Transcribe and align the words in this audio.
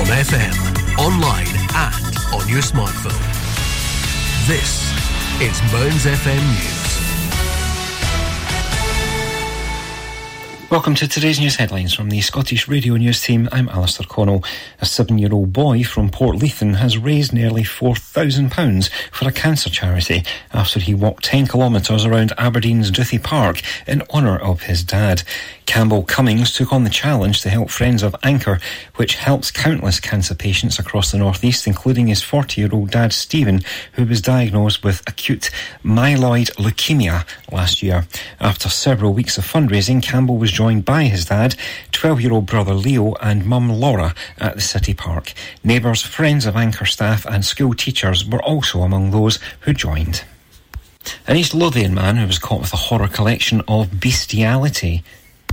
on 0.00 0.06
FM, 0.06 0.96
online 0.96 1.46
and 1.74 2.16
on 2.32 2.48
your 2.48 2.62
smartphone. 2.62 3.20
This 4.46 4.90
is 5.42 5.60
Mearns 5.70 6.06
FM 6.06 6.40
News. 6.48 6.80
Welcome 10.70 10.94
to 10.94 11.08
today's 11.08 11.38
news 11.38 11.56
headlines 11.56 11.92
from 11.92 12.08
the 12.08 12.22
Scottish 12.22 12.66
Radio 12.66 12.94
News 12.94 13.20
team. 13.20 13.48
I'm 13.52 13.68
Alistair 13.68 14.06
Connell. 14.06 14.42
A 14.80 14.86
seven 14.86 15.18
year 15.18 15.34
old 15.34 15.52
boy 15.52 15.82
from 15.82 16.08
Portlethen 16.08 16.76
has 16.76 16.96
raised 16.96 17.34
nearly 17.34 17.62
£4,000 17.62 18.88
for 19.10 19.28
a 19.28 19.32
cancer 19.32 19.68
charity 19.68 20.22
after 20.54 20.80
he 20.80 20.94
walked 20.94 21.24
10 21.24 21.48
kilometres 21.48 22.06
around 22.06 22.32
Aberdeen's 22.38 22.90
Duthie 22.90 23.18
Park 23.18 23.60
in 23.86 24.02
honour 24.14 24.38
of 24.38 24.62
his 24.62 24.82
dad. 24.82 25.24
Campbell 25.70 26.02
Cummings 26.02 26.52
took 26.52 26.72
on 26.72 26.82
the 26.82 26.90
challenge 26.90 27.42
to 27.42 27.48
help 27.48 27.70
Friends 27.70 28.02
of 28.02 28.16
Anchor, 28.24 28.58
which 28.96 29.14
helps 29.14 29.52
countless 29.52 30.00
cancer 30.00 30.34
patients 30.34 30.80
across 30.80 31.12
the 31.12 31.18
northeast, 31.18 31.64
including 31.64 32.08
his 32.08 32.24
40 32.24 32.60
year 32.60 32.70
old 32.72 32.90
dad 32.90 33.12
Stephen, 33.12 33.60
who 33.92 34.04
was 34.04 34.20
diagnosed 34.20 34.82
with 34.82 35.00
acute 35.06 35.48
myeloid 35.84 36.50
leukemia 36.56 37.24
last 37.52 37.84
year. 37.84 38.04
After 38.40 38.68
several 38.68 39.14
weeks 39.14 39.38
of 39.38 39.44
fundraising, 39.44 40.02
Campbell 40.02 40.38
was 40.38 40.50
joined 40.50 40.84
by 40.84 41.04
his 41.04 41.26
dad, 41.26 41.54
12 41.92 42.20
year 42.20 42.32
old 42.32 42.46
brother 42.46 42.74
Leo, 42.74 43.14
and 43.22 43.46
mum 43.46 43.70
Laura 43.70 44.12
at 44.38 44.56
the 44.56 44.60
City 44.60 44.92
Park. 44.92 45.32
Neighbours, 45.62 46.02
friends 46.02 46.46
of 46.46 46.56
Anchor 46.56 46.84
staff, 46.84 47.24
and 47.24 47.44
school 47.44 47.74
teachers 47.74 48.26
were 48.26 48.42
also 48.42 48.82
among 48.82 49.12
those 49.12 49.38
who 49.60 49.72
joined. 49.72 50.24
An 51.28 51.36
East 51.36 51.54
Lothian 51.54 51.94
man 51.94 52.16
who 52.16 52.26
was 52.26 52.40
caught 52.40 52.60
with 52.60 52.72
a 52.72 52.88
horror 52.88 53.08
collection 53.08 53.62
of 53.68 54.00
bestiality 54.00 55.04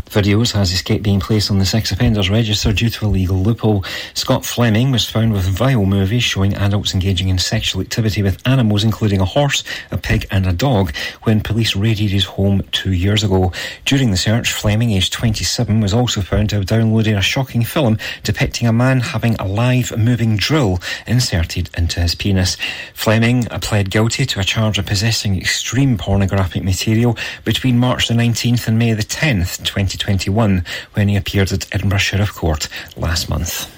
videos 0.10 0.52
has 0.54 0.72
escaped 0.72 1.04
being 1.04 1.20
placed 1.20 1.52
on 1.52 1.60
the 1.60 1.66
sex 1.66 1.92
offenders 1.92 2.30
register 2.30 2.74
due 2.74 2.90
to 2.90 3.06
a 3.06 3.08
legal 3.08 3.38
loophole. 3.38 3.84
Scott 4.14 4.46
Fleming 4.46 4.92
was 4.92 5.10
found 5.10 5.34
with 5.34 5.44
vile 5.44 5.86
movies 5.86 6.24
showing 6.24 6.54
adults 6.56 6.94
engaging 6.94 7.30
in 7.30 7.38
sexual 7.38 7.81
activity 7.81 8.22
with 8.22 8.46
animals, 8.48 8.84
including 8.84 9.22
a 9.22 9.26
horse, 9.26 9.64
a 9.92 9.98
pig, 9.98 10.26
and 10.31 10.48
a 10.48 10.54
dog, 10.54 10.96
when 11.23 11.42
police 11.42 11.76
raided 11.76 12.09
his 12.09 12.26
home 12.26 12.64
two 12.72 12.92
years 12.92 13.23
ago. 13.23 13.52
During 13.86 14.12
the 14.12 14.18
search, 14.18 14.52
Fleming, 14.52 14.92
aged 14.92 15.14
27, 15.14 15.81
was 15.81 15.94
also 15.94 16.22
found 16.22 16.50
to 16.50 16.58
have 16.58 16.66
downloaded 16.66 17.18
a 17.18 17.22
shocking 17.22 17.64
film 17.64 17.98
depicting 18.24 18.68
a 18.68 18.74
man 18.74 19.00
having 19.00 19.36
a 19.36 19.48
live 19.48 19.98
moving 19.98 20.38
drill 20.38 20.80
inserted 21.06 21.70
into 21.78 22.00
his 22.00 22.16
penis. 22.16 22.58
Fleming 22.94 23.48
uh, 23.50 23.59
pled 23.59 23.90
guilty 23.90 24.26
to 24.26 24.40
a 24.40 24.44
charge 24.44 24.78
of 24.78 24.86
possessing 24.86 25.38
extreme 25.38 25.98
pornographic 25.98 26.64
material 26.64 27.18
between 27.44 27.78
March 27.78 28.08
the 28.08 28.14
19th 28.14 28.68
and 28.68 28.80
May 28.80 28.94
the 28.94 29.03
10th, 29.03 29.64
20 29.64 29.97
2021 29.98 30.64
when 30.94 31.08
he 31.09 31.16
appeared 31.16 31.52
at 31.52 31.67
Edinburgh 31.73 32.00
Sheriff 32.00 32.34
Court 32.34 32.67
last 32.95 33.30
month. 33.30 33.77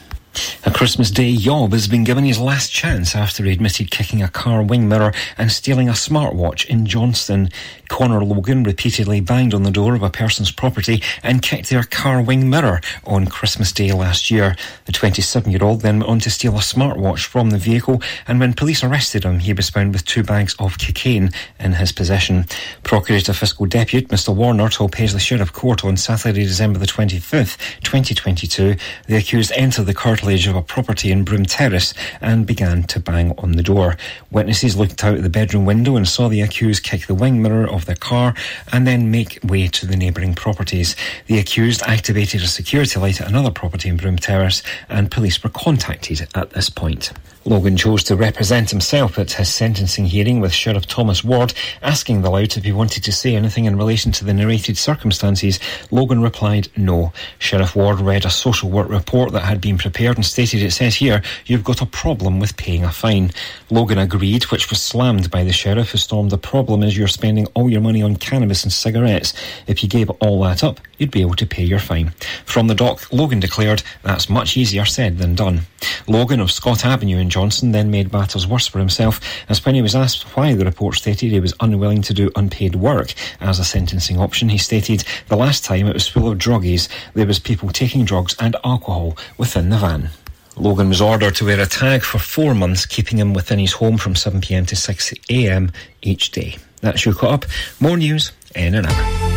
A 0.65 0.71
Christmas 0.71 1.09
Day 1.09 1.29
yob 1.29 1.71
has 1.71 1.87
been 1.87 2.03
given 2.03 2.23
his 2.23 2.39
last 2.39 2.71
chance 2.71 3.15
after 3.15 3.43
he 3.43 3.51
admitted 3.51 3.91
kicking 3.91 4.21
a 4.21 4.27
car 4.27 4.61
wing 4.61 4.87
mirror 4.87 5.13
and 5.37 5.51
stealing 5.51 5.89
a 5.89 5.93
smartwatch 5.93 6.65
in 6.65 6.85
Johnstone. 6.85 7.49
Connor 7.87 8.23
Logan 8.23 8.63
repeatedly 8.63 9.19
banged 9.19 9.53
on 9.53 9.63
the 9.63 9.71
door 9.71 9.95
of 9.95 10.03
a 10.03 10.09
person's 10.09 10.51
property 10.51 11.01
and 11.23 11.41
kicked 11.41 11.69
their 11.69 11.83
car 11.83 12.21
wing 12.21 12.49
mirror 12.49 12.81
on 13.05 13.25
Christmas 13.27 13.71
Day 13.71 13.91
last 13.91 14.29
year. 14.29 14.55
The 14.85 14.91
27 14.91 15.51
year 15.51 15.63
old 15.63 15.81
then 15.81 15.99
went 15.99 16.09
on 16.09 16.19
to 16.19 16.29
steal 16.29 16.55
a 16.55 16.59
smartwatch 16.59 17.25
from 17.25 17.49
the 17.49 17.57
vehicle, 17.57 18.01
and 18.27 18.39
when 18.39 18.53
police 18.53 18.83
arrested 18.83 19.23
him, 19.23 19.39
he 19.39 19.53
was 19.53 19.69
found 19.69 19.93
with 19.93 20.05
two 20.05 20.23
bags 20.23 20.55
of 20.59 20.77
cocaine 20.77 21.31
in 21.59 21.73
his 21.73 21.91
possession. 21.91 22.45
Procurator 22.83 23.33
Fiscal 23.33 23.65
Deputy 23.65 24.05
Mr 24.07 24.35
Warner 24.35 24.69
told 24.69 24.91
Paisley 24.91 25.19
Sheriff 25.19 25.51
Court 25.51 25.83
on 25.83 25.97
Saturday, 25.97 26.43
December 26.43 26.79
the 26.79 26.85
25th, 26.85 27.57
2022, 27.81 28.75
the 29.07 29.17
accused 29.17 29.51
entered 29.55 29.85
the 29.85 29.93
of 30.21 30.55
a 30.55 30.61
property 30.61 31.11
in 31.11 31.23
Broom 31.23 31.45
Terrace 31.45 31.93
and 32.19 32.45
began 32.45 32.83
to 32.83 32.99
bang 32.99 33.33
on 33.37 33.53
the 33.53 33.63
door. 33.63 33.95
Witnesses 34.31 34.75
looked 34.75 35.03
out 35.03 35.15
of 35.15 35.23
the 35.23 35.29
bedroom 35.29 35.65
window 35.65 35.95
and 35.95 36.07
saw 36.07 36.27
the 36.27 36.41
accused 36.41 36.83
kick 36.83 37.07
the 37.07 37.15
wing 37.15 37.41
mirror 37.41 37.67
of 37.67 37.85
their 37.85 37.95
car 37.95 38.33
and 38.73 38.85
then 38.85 39.11
make 39.11 39.39
way 39.43 39.67
to 39.67 39.87
the 39.87 39.95
neighbouring 39.95 40.35
properties. 40.35 40.95
The 41.27 41.39
accused 41.39 41.81
activated 41.83 42.41
a 42.41 42.47
security 42.47 42.99
light 42.99 43.21
at 43.21 43.29
another 43.29 43.51
property 43.51 43.87
in 43.87 43.95
Broom 43.95 44.17
Terrace 44.17 44.61
and 44.89 45.09
police 45.09 45.41
were 45.41 45.49
contacted 45.49 46.27
at 46.35 46.49
this 46.51 46.69
point. 46.69 47.13
Logan 47.45 47.77
chose 47.77 48.03
to 48.03 48.17
represent 48.17 48.69
himself 48.69 49.17
at 49.17 49.31
his 49.31 49.53
sentencing 49.53 50.05
hearing 50.05 50.41
with 50.41 50.53
Sheriff 50.53 50.85
Thomas 50.85 51.23
Ward, 51.23 51.53
asking 51.81 52.21
the 52.21 52.29
lout 52.29 52.57
if 52.57 52.65
he 52.65 52.71
wanted 52.71 53.03
to 53.05 53.11
say 53.13 53.35
anything 53.35 53.65
in 53.65 53.77
relation 53.77 54.11
to 54.11 54.25
the 54.25 54.33
narrated 54.33 54.77
circumstances. 54.77 55.59
Logan 55.89 56.21
replied 56.21 56.67
no. 56.75 57.13
Sheriff 57.37 57.75
Ward 57.75 58.01
read 58.01 58.25
a 58.25 58.29
social 58.29 58.69
work 58.69 58.89
report 58.89 59.31
that 59.31 59.45
had 59.45 59.61
been 59.61 59.77
prepared 59.77 60.17
and 60.17 60.25
stated 60.25 60.61
it 60.61 60.71
says 60.71 60.95
here, 60.95 61.21
you've 61.45 61.63
got 61.63 61.81
a 61.81 61.85
problem 61.85 62.39
with 62.39 62.57
paying 62.57 62.83
a 62.83 62.91
fine. 62.91 63.31
Logan 63.69 63.97
agreed, 63.97 64.43
which 64.45 64.69
was 64.69 64.81
slammed 64.81 65.31
by 65.31 65.43
the 65.43 65.53
sheriff 65.53 65.91
who 65.91 65.97
stormed 65.97 66.31
the 66.31 66.37
problem 66.37 66.83
is 66.83 66.97
you're 66.97 67.07
spending 67.07 67.45
all 67.53 67.69
your 67.69 67.81
money 67.81 68.01
on 68.01 68.17
cannabis 68.17 68.63
and 68.63 68.73
cigarettes. 68.73 69.33
If 69.65 69.81
you 69.81 69.87
gave 69.87 70.09
all 70.09 70.41
that 70.43 70.63
up, 70.63 70.81
you'd 70.99 71.09
be 71.09 71.21
able 71.21 71.35
to 71.35 71.47
pay 71.47 71.63
your 71.63 71.79
fine. 71.79 72.11
From 72.45 72.67
the 72.67 72.75
dock, 72.75 73.11
Logan 73.11 73.39
declared, 73.39 73.81
that's 74.03 74.29
much 74.29 74.55
easier 74.55 74.85
said 74.85 75.17
than 75.17 75.33
done. 75.33 75.61
Logan 76.07 76.39
of 76.39 76.51
Scott 76.51 76.85
Avenue 76.85 77.17
in 77.17 77.29
Johnstone 77.29 77.71
then 77.71 77.89
made 77.89 78.13
matters 78.13 78.45
worse 78.45 78.67
for 78.67 78.79
himself, 78.79 79.19
as 79.49 79.65
when 79.65 79.75
he 79.75 79.81
was 79.81 79.95
asked 79.95 80.23
why 80.35 80.53
the 80.53 80.65
report 80.65 80.95
stated 80.95 81.31
he 81.31 81.39
was 81.39 81.55
unwilling 81.59 82.01
to 82.03 82.13
do 82.13 82.29
unpaid 82.35 82.75
work 82.75 83.13
as 83.39 83.59
a 83.59 83.63
sentencing 83.63 84.19
option, 84.19 84.49
he 84.49 84.57
stated 84.57 85.03
the 85.27 85.37
last 85.37 85.63
time 85.63 85.87
it 85.87 85.93
was 85.93 86.07
full 86.07 86.29
of 86.29 86.37
druggies, 86.37 86.89
there 87.13 87.25
was 87.25 87.39
people 87.39 87.69
taking 87.69 88.05
drugs 88.05 88.35
and 88.39 88.55
alcohol 88.63 89.17
within 89.37 89.69
the 89.69 89.77
van. 89.77 90.09
Logan 90.57 90.89
was 90.89 90.99
ordered 90.99 91.35
to 91.35 91.45
wear 91.45 91.59
a 91.59 91.65
tag 91.65 92.03
for 92.03 92.19
four 92.19 92.53
months, 92.53 92.85
keeping 92.85 93.17
him 93.17 93.33
within 93.33 93.59
his 93.59 93.71
home 93.71 93.97
from 93.97 94.13
7pm 94.13 94.67
to 94.67 94.75
6am 94.75 95.73
each 96.01 96.31
day. 96.31 96.57
That's 96.81 97.05
your 97.05 97.13
caught 97.13 97.45
up. 97.45 97.45
More 97.79 97.97
news 97.97 98.33
in 98.55 98.75
an 98.75 98.85
hour. 98.85 99.28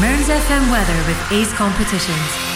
Mearns 0.00 0.28
FM 0.28 0.70
weather 0.70 0.94
with 1.08 1.32
Ace 1.32 1.52
Competitions. 1.54 2.47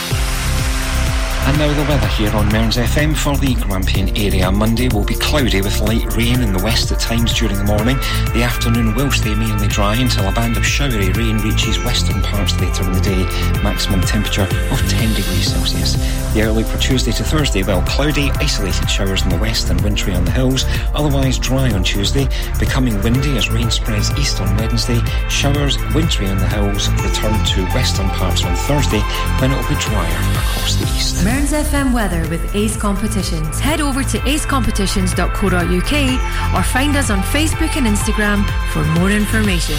And 1.44 1.58
now 1.58 1.72
the 1.74 1.88
weather 1.90 2.06
here 2.06 2.30
on 2.36 2.52
Mearns 2.52 2.76
FM 2.76 3.16
for 3.16 3.36
the 3.36 3.54
Grampian 3.54 4.16
area. 4.16 4.50
Monday 4.50 4.88
will 4.88 5.04
be 5.04 5.14
cloudy 5.14 5.60
with 5.60 5.80
light 5.80 6.16
rain 6.16 6.40
in 6.40 6.52
the 6.52 6.62
west 6.62 6.92
at 6.92 7.00
times 7.00 7.34
during 7.34 7.56
the 7.56 7.64
morning. 7.64 7.96
The 8.32 8.44
afternoon 8.44 8.94
will 8.94 9.10
stay 9.10 9.34
mainly 9.34 9.66
dry 9.66 9.96
until 9.96 10.28
a 10.28 10.32
band 10.32 10.56
of 10.56 10.64
showery 10.64 11.10
rain 11.10 11.38
reaches 11.38 11.82
western 11.84 12.22
parts 12.22 12.58
later 12.60 12.84
in 12.84 12.92
the 12.92 13.00
day. 13.00 13.24
Maximum 13.62 14.00
temperature 14.02 14.46
of 14.70 14.78
10 14.88 15.14
degrees 15.14 15.52
Celsius. 15.52 15.94
The 16.32 16.48
outlook 16.48 16.66
for 16.66 16.78
Tuesday 16.78 17.12
to 17.12 17.24
Thursday, 17.24 17.62
well, 17.62 17.82
cloudy, 17.82 18.30
isolated 18.36 18.88
showers 18.88 19.22
in 19.22 19.28
the 19.28 19.36
west 19.36 19.68
and 19.68 19.80
wintry 19.82 20.14
on 20.14 20.24
the 20.24 20.30
hills. 20.30 20.64
Otherwise 20.94 21.38
dry 21.38 21.70
on 21.72 21.82
Tuesday, 21.82 22.28
becoming 22.58 23.02
windy 23.02 23.36
as 23.36 23.50
rain 23.50 23.70
spreads 23.70 24.10
east 24.16 24.40
on 24.40 24.56
Wednesday. 24.56 25.00
Showers, 25.28 25.76
wintry 25.92 26.28
on 26.28 26.38
the 26.38 26.48
hills, 26.48 26.88
return 27.02 27.44
to 27.46 27.66
western 27.74 28.08
parts 28.10 28.44
on 28.44 28.54
Thursday 28.56 29.00
when 29.40 29.50
it 29.50 29.56
will 29.56 29.68
be 29.68 29.80
drier 29.82 30.20
across 30.38 30.76
the 30.76 30.86
east. 30.96 31.11
FM 31.52 31.92
weather 31.92 32.26
with 32.28 32.54
Ace 32.54 32.76
Competitions. 32.76 33.60
Head 33.60 33.80
over 33.80 34.02
to 34.02 34.18
acecompetitions.co.uk 34.18 36.54
or 36.54 36.62
find 36.62 36.96
us 36.96 37.10
on 37.10 37.20
Facebook 37.20 37.76
and 37.76 37.86
Instagram 37.86 38.44
for 38.72 38.84
more 38.98 39.10
information. 39.10 39.76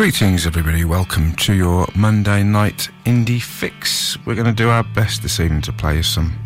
Greetings, 0.00 0.46
everybody. 0.46 0.82
Welcome 0.82 1.34
to 1.34 1.52
your 1.52 1.86
Monday 1.94 2.42
night 2.42 2.88
indie 3.04 3.42
fix. 3.42 4.16
We're 4.24 4.34
going 4.34 4.46
to 4.46 4.52
do 4.54 4.70
our 4.70 4.82
best 4.82 5.22
this 5.22 5.38
evening 5.38 5.60
to 5.60 5.74
play 5.74 6.00
some, 6.00 6.38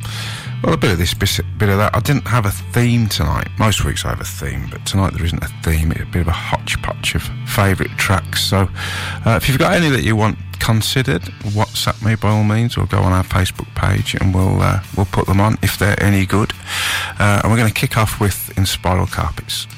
well, 0.65 0.75
a 0.75 0.76
bit 0.76 0.91
of 0.91 0.99
this, 0.99 1.14
bit 1.14 1.38
of 1.69 1.79
that. 1.79 1.94
I 1.94 2.00
didn't 2.00 2.26
have 2.26 2.46
a 2.46 2.50
theme 2.50 3.08
tonight. 3.08 3.46
Most 3.56 3.84
weeks 3.84 4.05
I 4.05 4.08
have 4.08 4.20
a 4.20 4.25
theme, 4.25 4.67
but 4.73 4.84
tonight 4.84 5.12
there 5.12 5.25
isn't 5.25 5.40
a 5.40 5.46
theme. 5.62 5.93
It's 5.93 6.00
a 6.00 6.05
bit 6.05 6.23
of 6.23 6.26
a 6.26 6.32
hodgepodge 6.32 7.14
of 7.14 7.23
favourite 7.46 7.96
tracks. 7.96 8.43
So 8.43 8.69
uh, 9.25 9.38
if 9.40 9.49
you've 9.49 9.61
got 9.61 9.75
any 9.75 9.88
that 9.88 10.02
you 10.02 10.17
want 10.17 10.37
considered, 10.58 11.23
WhatsApp 11.55 12.05
me 12.05 12.17
by 12.17 12.31
all 12.31 12.43
means, 12.43 12.76
or 12.76 12.87
go 12.87 12.99
on 12.99 13.12
our 13.12 13.23
Facebook 13.23 13.73
page 13.76 14.17
and 14.17 14.34
we'll 14.34 14.62
uh, 14.62 14.82
we'll 14.96 15.06
put 15.06 15.26
them 15.26 15.40
on 15.40 15.58
if 15.62 15.79
they're 15.79 16.02
any 16.02 16.26
good. 16.26 16.52
Uh, 17.20 17.43
and 17.44 17.52
we're 17.52 17.58
going 17.58 17.73
to 17.73 17.81
kick 17.81 17.96
off 17.96 18.19
with 18.19 18.52
Inspiral 18.56 19.08
Carpets. 19.08 19.69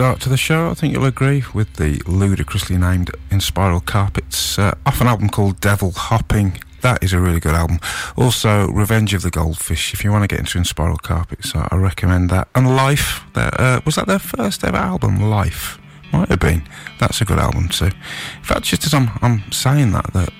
Start 0.00 0.20
to 0.22 0.30
the 0.30 0.38
show, 0.38 0.70
I 0.70 0.72
think 0.72 0.94
you'll 0.94 1.04
agree, 1.04 1.44
with 1.52 1.74
the 1.74 2.00
ludicrously 2.06 2.78
named 2.78 3.10
Inspiral 3.28 3.84
Carpets 3.84 4.58
uh, 4.58 4.74
off 4.86 5.02
an 5.02 5.06
album 5.06 5.28
called 5.28 5.60
Devil 5.60 5.90
Hopping. 5.90 6.58
That 6.80 7.04
is 7.04 7.12
a 7.12 7.20
really 7.20 7.38
good 7.38 7.52
album. 7.52 7.80
Also, 8.16 8.68
Revenge 8.68 9.12
of 9.12 9.20
the 9.20 9.30
Goldfish. 9.30 9.92
If 9.92 10.02
you 10.02 10.10
want 10.10 10.22
to 10.22 10.26
get 10.26 10.38
into 10.38 10.56
Inspiral 10.56 10.96
Carpets, 11.02 11.54
I, 11.54 11.68
I 11.70 11.76
recommend 11.76 12.30
that. 12.30 12.48
And 12.54 12.74
Life, 12.74 13.26
uh, 13.34 13.82
was 13.84 13.96
that 13.96 14.06
their 14.06 14.18
first 14.18 14.64
ever 14.64 14.78
album? 14.78 15.20
Life 15.20 15.78
might 16.14 16.30
have 16.30 16.40
been. 16.40 16.66
That's 16.98 17.20
a 17.20 17.26
good 17.26 17.38
album 17.38 17.68
too. 17.68 17.84
In 17.84 18.42
fact, 18.42 18.62
just 18.62 18.86
as 18.86 18.94
I'm, 18.94 19.10
I'm 19.20 19.52
saying 19.52 19.92
that, 19.92 20.10
that 20.14 20.30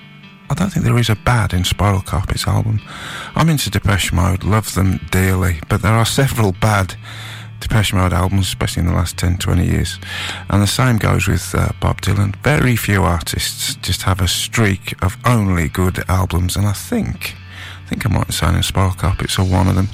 I 0.49 0.55
don't 0.55 0.71
think 0.71 0.85
there 0.85 0.97
is 0.97 1.11
a 1.11 1.15
bad 1.15 1.51
Inspiral 1.51 2.03
Carpets 2.03 2.47
album. 2.47 2.81
I'm 3.35 3.47
into 3.47 3.69
Depeche 3.69 4.11
Mode, 4.11 4.43
love 4.43 4.73
them 4.73 4.99
dearly, 5.11 5.59
but 5.69 5.83
there 5.83 5.93
are 5.93 6.03
several 6.03 6.51
bad 6.51 6.95
Depeche 7.61 7.93
Mode 7.93 8.13
albums, 8.13 8.47
especially 8.47 8.81
in 8.81 8.87
the 8.87 8.93
last 8.93 9.17
10, 9.17 9.37
20 9.37 9.65
years. 9.65 9.99
And 10.49 10.61
the 10.61 10.67
same 10.67 10.97
goes 10.97 11.27
with 11.27 11.55
uh, 11.55 11.69
Bob 11.79 12.01
Dylan. 12.01 12.35
Very 12.37 12.75
few 12.75 13.03
artists 13.03 13.75
just 13.75 14.01
have 14.01 14.19
a 14.19 14.27
streak 14.27 15.01
of 15.01 15.17
only 15.25 15.69
good 15.69 16.03
albums, 16.09 16.57
and 16.57 16.67
I 16.67 16.73
think, 16.73 17.35
I 17.85 17.89
think 17.89 18.05
I'm 18.05 18.13
right 18.13 18.25
in 18.25 18.31
saying 18.31 18.55
Inspiral 18.55 18.97
Carpets 18.97 19.39
are 19.39 19.45
one 19.45 19.67
of 19.67 19.75
them. 19.75 19.87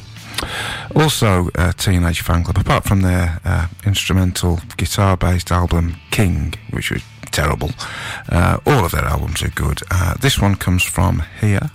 Also, 0.95 1.49
uh, 1.55 1.73
Teenage 1.73 2.23
Fanclub, 2.23 2.59
apart 2.59 2.85
from 2.85 3.01
their 3.01 3.39
uh, 3.43 3.67
instrumental 3.85 4.59
guitar 4.77 5.17
based 5.17 5.51
album 5.51 5.97
King, 6.11 6.53
which 6.71 6.91
was 6.91 7.03
terrible, 7.31 7.71
uh, 8.29 8.59
all 8.65 8.85
of 8.85 8.91
their 8.91 9.05
albums 9.05 9.41
are 9.43 9.49
good. 9.49 9.81
Uh, 9.91 10.15
this 10.15 10.39
one 10.39 10.55
comes 10.55 10.83
from 10.83 11.23
here. 11.41 11.71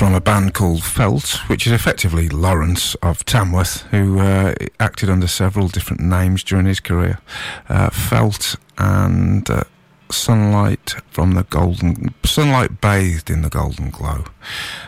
From 0.00 0.14
a 0.14 0.20
band 0.20 0.54
called 0.54 0.82
Felt, 0.82 1.46
which 1.50 1.66
is 1.66 1.74
effectively 1.74 2.26
Lawrence 2.30 2.94
of 3.02 3.22
Tamworth, 3.26 3.82
who 3.90 4.18
uh, 4.18 4.54
acted 4.78 5.10
under 5.10 5.26
several 5.26 5.68
different 5.68 6.00
names 6.00 6.42
during 6.42 6.64
his 6.64 6.80
career. 6.80 7.18
Uh, 7.68 7.90
Felt 7.90 8.56
and 8.78 9.50
uh, 9.50 9.64
sunlight 10.12 10.94
from 11.10 11.32
the 11.32 11.44
golden 11.44 12.14
sunlight 12.24 12.80
bathed 12.80 13.30
in 13.30 13.42
the 13.42 13.48
golden 13.48 13.90
glow. 13.90 14.24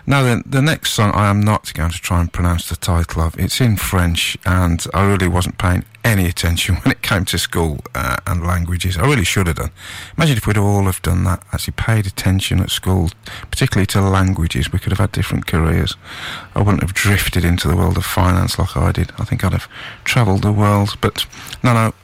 Now 0.07 0.23
then, 0.23 0.43
the 0.47 0.62
next 0.62 0.93
song 0.93 1.12
I 1.12 1.29
am 1.29 1.41
not 1.41 1.73
going 1.75 1.91
to 1.91 1.99
try 1.99 2.21
and 2.21 2.33
pronounce 2.33 2.69
the 2.69 2.76
title 2.76 3.23
of. 3.23 3.38
It's 3.38 3.61
in 3.61 3.76
French, 3.76 4.37
and 4.45 4.85
I 4.95 5.05
really 5.07 5.29
wasn't 5.29 5.59
paying 5.59 5.85
any 6.05 6.26
attention 6.26 6.75
when 6.83 6.93
it 6.93 7.02
came 7.02 7.25
to 7.26 7.38
school 7.38 7.81
uh, 7.95 8.17
and 8.26 8.47
languages. 8.47 8.97
I 8.97 9.07
really 9.07 9.25
should 9.25 9.47
have 9.47 9.57
done. 9.57 9.71
Imagine 10.17 10.37
if 10.37 10.47
we'd 10.47 10.59
all 10.59 10.85
have 10.85 11.02
done 11.02 11.25
that, 11.25 11.43
actually 11.52 11.75
paid 11.76 12.07
attention 12.07 12.61
at 12.61 12.71
school, 12.71 13.11
particularly 13.50 13.87
to 13.87 14.00
languages. 14.00 14.73
We 14.73 14.79
could 14.79 14.93
have 14.93 14.99
had 14.99 15.12
different 15.12 15.47
careers. 15.47 15.97
I 16.55 16.62
wouldn't 16.62 16.83
have 16.83 16.95
drifted 16.95 17.45
into 17.45 17.69
the 17.69 17.76
world 17.76 17.97
of 17.97 18.05
finance 18.05 18.59
like 18.59 18.76
I 18.76 18.93
did. 18.93 19.12
I 19.19 19.25
think 19.25 19.45
I'd 19.45 19.52
have 19.52 19.69
travelled 20.05 20.43
the 20.43 20.52
world. 20.52 20.97
But 21.00 21.26
no, 21.62 21.73
no, 21.75 21.95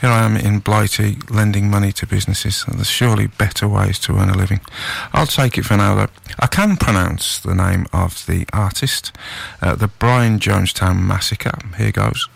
here 0.00 0.10
I 0.10 0.24
am 0.24 0.36
in 0.36 0.60
Blighty 0.60 1.18
lending 1.30 1.70
money 1.70 1.92
to 1.92 2.06
businesses. 2.06 2.64
There's 2.66 2.88
surely 2.88 3.26
better 3.26 3.68
ways 3.68 3.98
to 4.00 4.16
earn 4.16 4.30
a 4.30 4.36
living. 4.36 4.60
I'll 5.12 5.26
take 5.26 5.58
it 5.58 5.64
for 5.64 5.76
now, 5.76 5.94
though. 5.94 6.08
I 6.38 6.46
can 6.46 6.76
pronounce 6.76 7.38
the 7.38 7.54
name 7.54 7.86
of 7.92 8.26
the 8.26 8.46
artist, 8.52 9.12
uh, 9.60 9.74
the 9.74 9.88
Brian 9.88 10.38
Jonestown 10.38 11.02
Massacre. 11.02 11.58
Here 11.76 11.92
goes. 11.92 12.28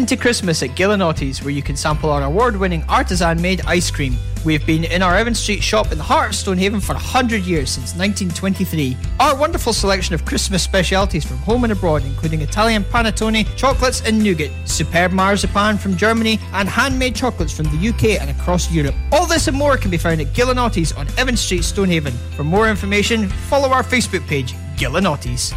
Into 0.00 0.16
Christmas 0.16 0.62
at 0.62 0.70
Giulianotti's, 0.70 1.42
where 1.42 1.52
you 1.52 1.60
can 1.60 1.76
sample 1.76 2.08
our 2.08 2.22
award 2.22 2.56
winning 2.56 2.82
artisan 2.88 3.38
made 3.42 3.60
ice 3.66 3.90
cream. 3.90 4.16
We've 4.46 4.64
been 4.64 4.84
in 4.84 5.02
our 5.02 5.14
Evan 5.14 5.34
Street 5.34 5.62
shop 5.62 5.92
in 5.92 5.98
the 5.98 6.04
heart 6.04 6.30
of 6.30 6.34
Stonehaven 6.36 6.80
for 6.80 6.94
100 6.94 7.42
years, 7.42 7.68
since 7.68 7.94
1923. 7.94 8.96
Our 9.20 9.36
wonderful 9.36 9.74
selection 9.74 10.14
of 10.14 10.24
Christmas 10.24 10.62
specialities 10.62 11.26
from 11.26 11.36
home 11.36 11.64
and 11.64 11.72
abroad, 11.74 12.02
including 12.06 12.40
Italian 12.40 12.82
panettone, 12.82 13.46
chocolates 13.58 14.00
and 14.00 14.24
nougat, 14.24 14.50
superb 14.64 15.12
marzipan 15.12 15.76
from 15.76 15.98
Germany, 15.98 16.40
and 16.54 16.66
handmade 16.66 17.14
chocolates 17.14 17.54
from 17.54 17.66
the 17.66 17.88
UK 17.90 18.22
and 18.22 18.30
across 18.30 18.72
Europe. 18.72 18.94
All 19.12 19.26
this 19.26 19.48
and 19.48 19.56
more 19.56 19.76
can 19.76 19.90
be 19.90 19.98
found 19.98 20.22
at 20.22 20.28
Giulianotti's 20.28 20.92
on 20.92 21.08
Evan 21.18 21.36
Street, 21.36 21.62
Stonehaven. 21.62 22.14
For 22.36 22.42
more 22.42 22.70
information, 22.70 23.28
follow 23.28 23.68
our 23.68 23.82
Facebook 23.82 24.26
page, 24.26 24.54
Giulianotti's. 24.76 25.52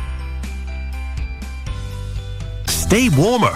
Stay 2.67 3.07
warmer 3.07 3.55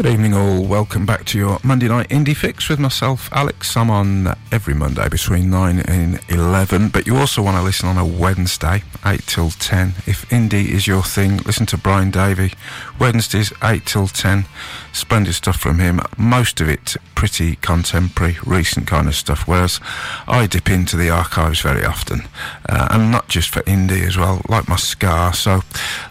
Good 0.00 0.14
evening, 0.14 0.32
all. 0.32 0.64
Welcome 0.64 1.04
back 1.04 1.26
to 1.26 1.38
your 1.38 1.58
Monday 1.62 1.86
night 1.86 2.08
indie 2.08 2.34
fix 2.34 2.70
with 2.70 2.78
myself, 2.78 3.28
Alex. 3.32 3.76
I'm 3.76 3.90
on 3.90 4.34
every 4.50 4.72
Monday 4.72 5.06
between 5.10 5.50
9 5.50 5.80
and 5.80 6.18
11, 6.30 6.88
but 6.88 7.06
you 7.06 7.18
also 7.18 7.42
want 7.42 7.58
to 7.58 7.62
listen 7.62 7.86
on 7.86 7.98
a 7.98 8.06
Wednesday, 8.06 8.82
8 9.04 9.20
till 9.26 9.50
10. 9.50 9.88
If 10.06 10.26
indie 10.30 10.70
is 10.70 10.86
your 10.86 11.02
thing, 11.02 11.36
listen 11.44 11.66
to 11.66 11.76
Brian 11.76 12.10
Davey. 12.10 12.54
Wednesdays, 12.98 13.52
8 13.62 13.84
till 13.84 14.06
10. 14.06 14.46
Splendid 14.94 15.34
stuff 15.34 15.60
from 15.60 15.80
him. 15.80 16.00
Most 16.16 16.62
of 16.62 16.70
it 16.70 16.96
pretty 17.14 17.56
contemporary, 17.56 18.38
recent 18.46 18.86
kind 18.86 19.06
of 19.06 19.14
stuff, 19.14 19.46
whereas 19.46 19.80
I 20.26 20.46
dip 20.46 20.70
into 20.70 20.96
the 20.96 21.10
archives 21.10 21.60
very 21.60 21.84
often. 21.84 22.22
Uh, 22.66 22.88
and 22.90 23.10
not 23.10 23.28
just 23.28 23.50
for 23.50 23.60
indie 23.64 24.06
as 24.06 24.16
well, 24.16 24.40
like 24.48 24.66
my 24.66 24.76
ska. 24.76 25.32
So 25.34 25.60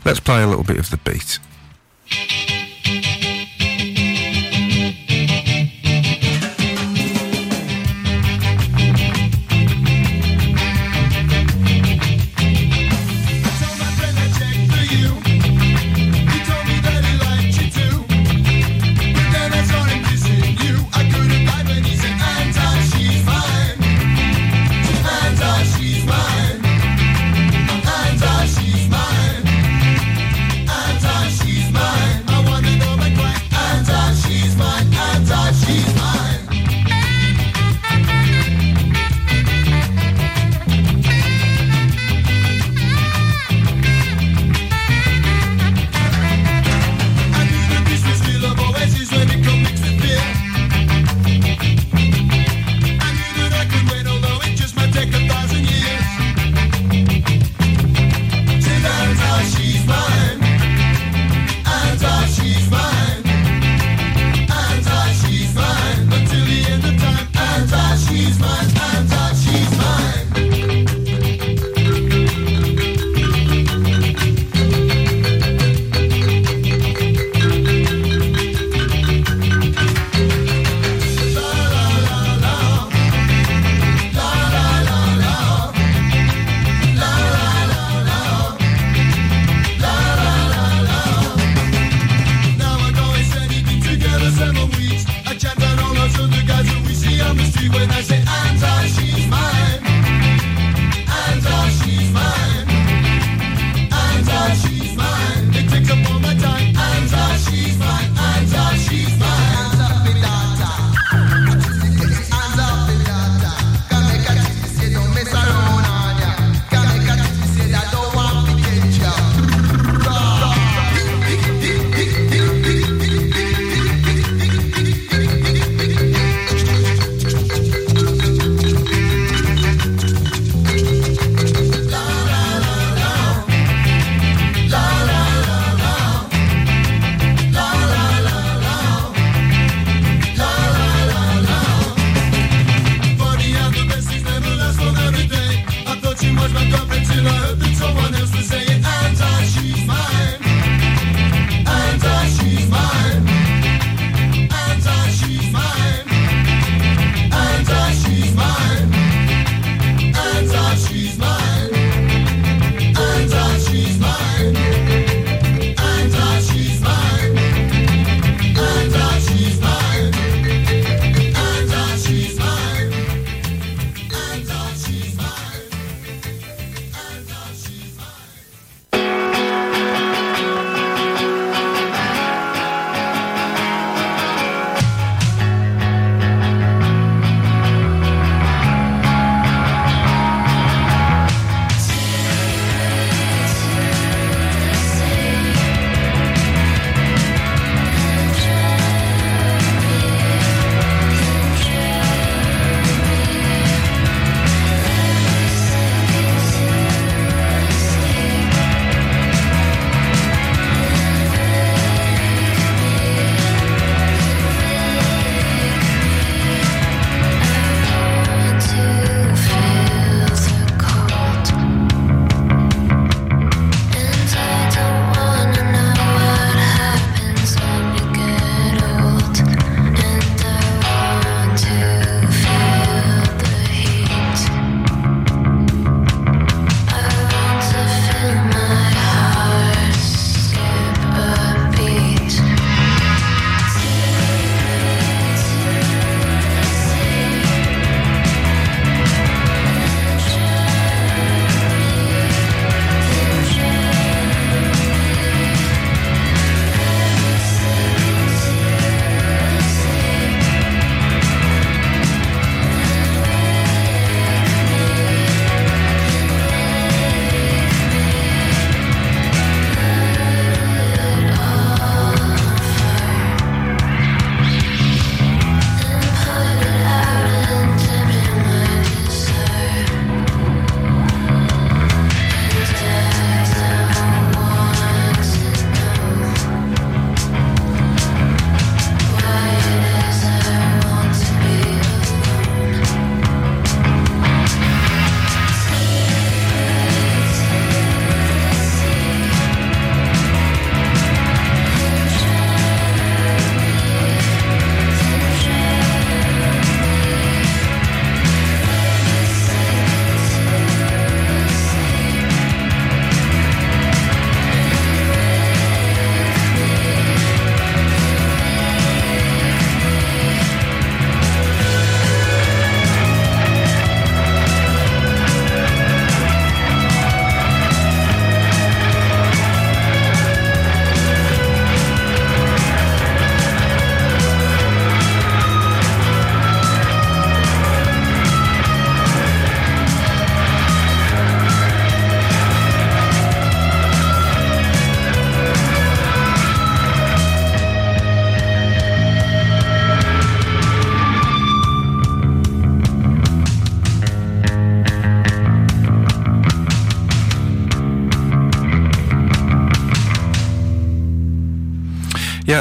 let's 0.06 0.20
play 0.20 0.44
a 0.44 0.48
little 0.48 0.64
bit 0.64 0.78
of 0.78 0.92
the 0.92 0.98
beat. 0.98 1.40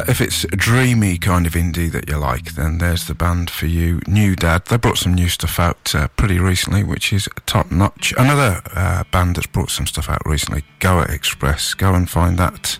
If 0.08 0.22
it's 0.22 0.44
a 0.44 0.56
dreamy 0.56 1.18
kind 1.18 1.46
of 1.46 1.52
indie 1.52 1.92
that 1.92 2.08
you 2.08 2.16
like, 2.16 2.54
then 2.54 2.78
there's 2.78 3.06
the 3.06 3.14
band 3.14 3.50
for 3.50 3.66
you, 3.66 4.00
New 4.06 4.34
Dad. 4.34 4.64
They 4.64 4.78
brought 4.78 4.96
some 4.96 5.14
new 5.14 5.28
stuff 5.28 5.60
out 5.60 5.94
uh, 5.94 6.08
pretty 6.16 6.38
recently, 6.38 6.82
which 6.82 7.12
is 7.12 7.28
top 7.44 7.70
notch. 7.70 8.14
Another 8.16 8.62
uh, 8.74 9.04
band 9.12 9.36
that's 9.36 9.46
brought 9.46 9.70
some 9.70 9.86
stuff 9.86 10.08
out 10.08 10.22
recently, 10.24 10.64
Goa 10.78 11.02
Express. 11.02 11.74
Go 11.74 11.94
and 11.94 12.08
find 12.08 12.38
that 12.38 12.78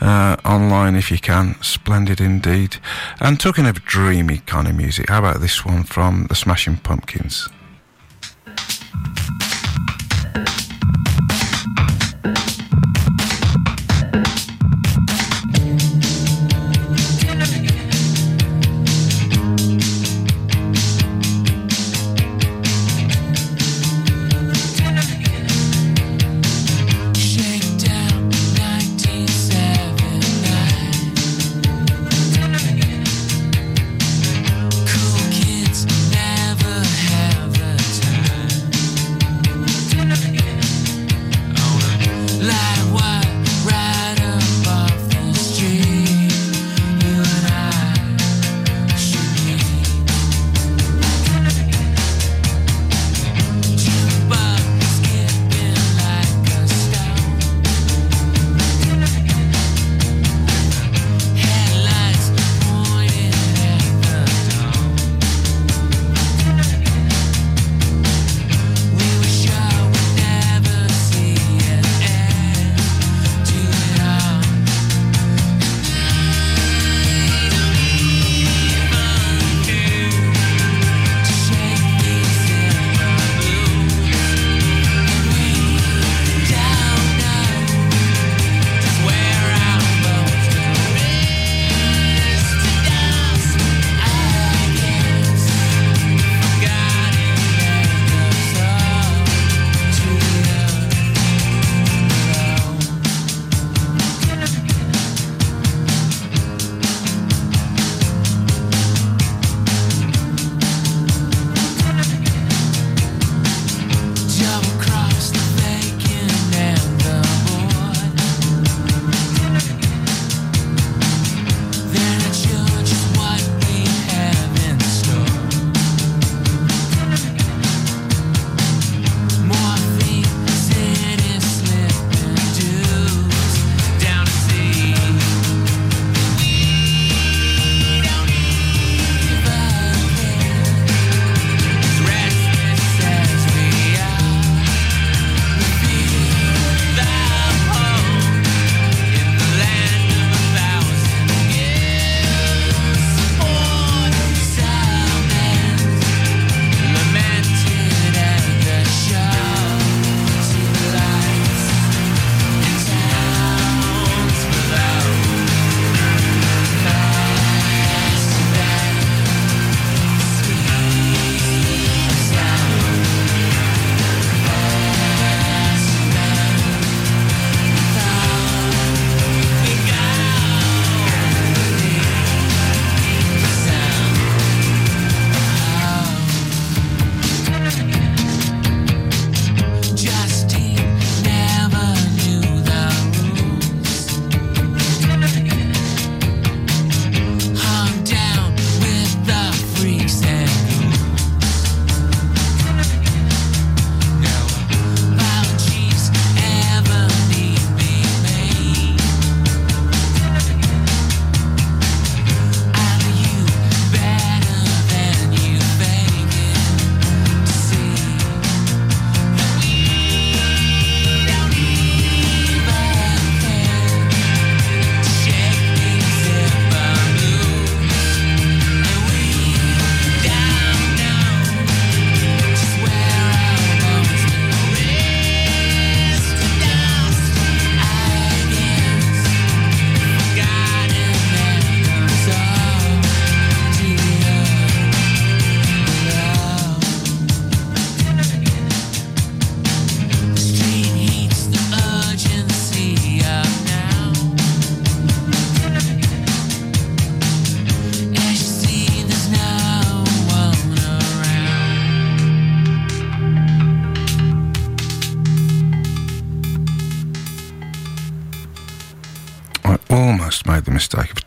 uh, 0.00 0.36
online 0.44 0.96
if 0.96 1.10
you 1.10 1.18
can. 1.18 1.54
Splendid 1.62 2.20
indeed. 2.20 2.78
And 3.20 3.38
talking 3.38 3.66
of 3.66 3.84
dreamy 3.84 4.38
kind 4.38 4.66
of 4.66 4.74
music, 4.74 5.08
how 5.08 5.20
about 5.20 5.40
this 5.40 5.64
one 5.64 5.84
from 5.84 6.26
the 6.28 6.34
Smashing 6.34 6.78
Pumpkins? 6.78 7.48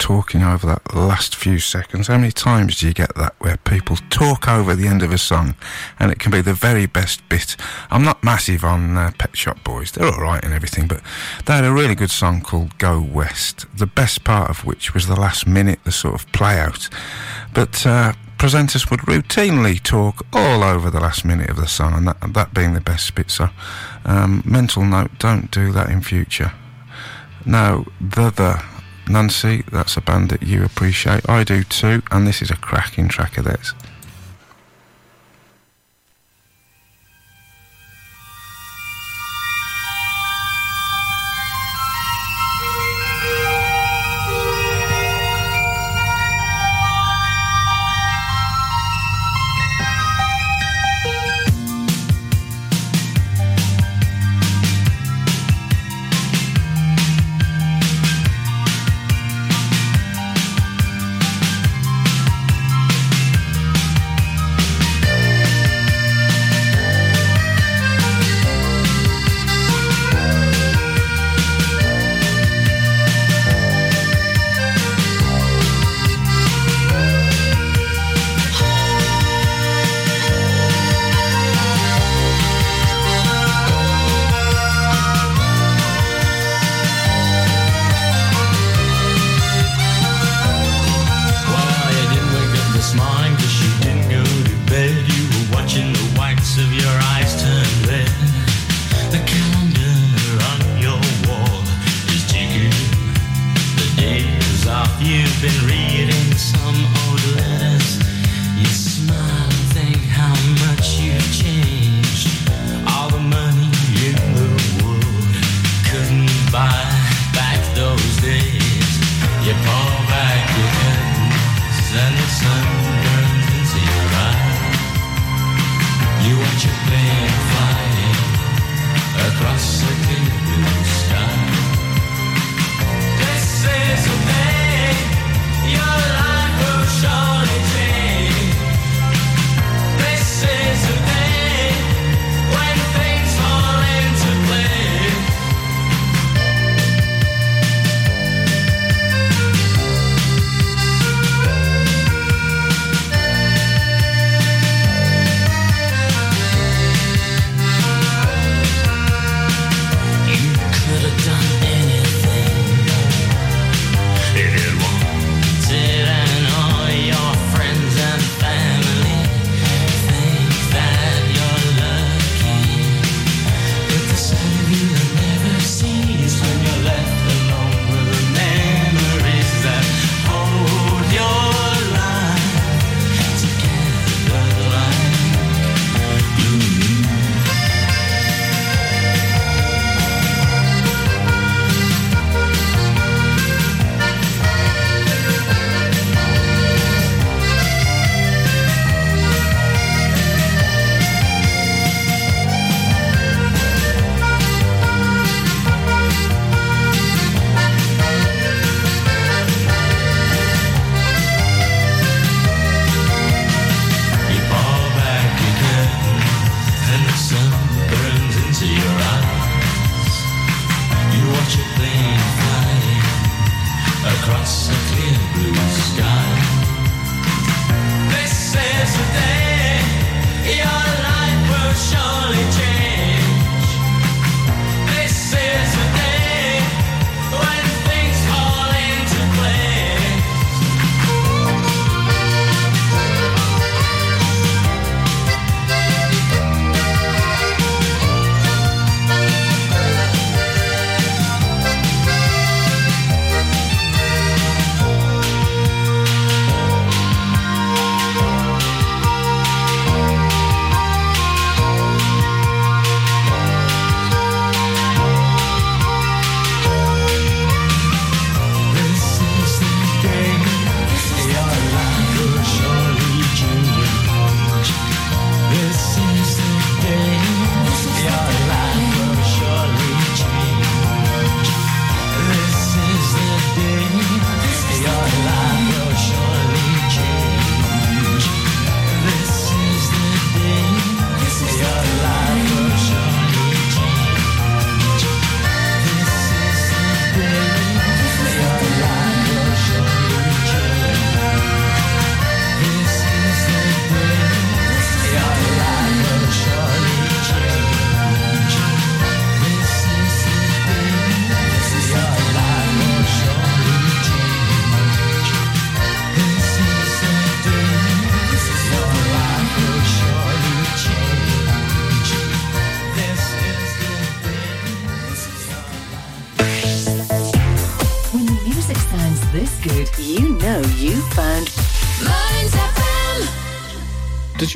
Talking 0.09 0.41
over 0.41 0.65
that 0.65 0.95
last 0.95 1.35
few 1.35 1.59
seconds. 1.59 2.07
How 2.07 2.17
many 2.17 2.31
times 2.31 2.79
do 2.79 2.87
you 2.87 2.95
get 2.95 3.13
that 3.13 3.35
where 3.37 3.57
people 3.57 3.95
talk 4.09 4.47
over 4.47 4.73
the 4.73 4.87
end 4.87 5.03
of 5.03 5.11
a 5.11 5.19
song 5.19 5.53
and 5.99 6.11
it 6.11 6.17
can 6.17 6.31
be 6.31 6.41
the 6.41 6.55
very 6.55 6.87
best 6.87 7.21
bit? 7.29 7.55
I'm 7.91 8.03
not 8.03 8.23
massive 8.23 8.63
on 8.63 8.97
uh, 8.97 9.11
Pet 9.19 9.37
Shop 9.37 9.63
Boys, 9.63 9.91
they're 9.91 10.07
alright 10.07 10.43
and 10.43 10.51
everything, 10.51 10.87
but 10.87 11.03
they 11.45 11.53
had 11.53 11.63
a 11.63 11.71
really 11.71 11.93
good 11.93 12.09
song 12.09 12.41
called 12.41 12.75
Go 12.79 12.99
West, 12.99 13.67
the 13.77 13.85
best 13.85 14.23
part 14.23 14.49
of 14.49 14.65
which 14.65 14.95
was 14.95 15.05
the 15.05 15.15
last 15.15 15.45
minute, 15.45 15.79
the 15.83 15.91
sort 15.91 16.15
of 16.15 16.31
play 16.31 16.59
out. 16.59 16.89
But 17.53 17.85
uh, 17.85 18.13
presenters 18.39 18.89
would 18.89 19.01
routinely 19.01 19.79
talk 19.79 20.25
all 20.33 20.63
over 20.63 20.89
the 20.89 20.99
last 20.99 21.23
minute 21.23 21.51
of 21.51 21.57
the 21.57 21.67
song, 21.67 21.93
and 21.93 22.07
that, 22.07 22.33
that 22.33 22.55
being 22.55 22.73
the 22.73 22.81
best 22.81 23.13
bit. 23.13 23.29
So, 23.29 23.49
um, 24.05 24.41
mental 24.43 24.83
note: 24.83 25.11
don't 25.19 25.51
do 25.51 25.71
that 25.73 25.91
in 25.91 26.01
future. 26.01 26.51
Now, 27.45 27.85
the 28.01 28.31
the 28.31 28.78
Nancy, 29.09 29.63
that's 29.71 29.97
a 29.97 30.01
band 30.01 30.29
that 30.29 30.43
you 30.43 30.63
appreciate. 30.63 31.27
I 31.27 31.43
do 31.43 31.63
too, 31.63 32.03
and 32.11 32.27
this 32.27 32.43
is 32.43 32.51
a 32.51 32.55
cracking 32.55 33.07
track 33.07 33.39
of 33.39 33.45
theirs. 33.45 33.73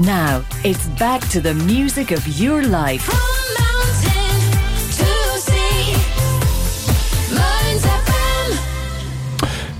Now, 0.00 0.44
it's 0.64 0.86
back 0.90 1.28
to 1.30 1.40
the 1.40 1.54
music 1.54 2.12
of 2.12 2.24
your 2.38 2.62
life. 2.62 3.04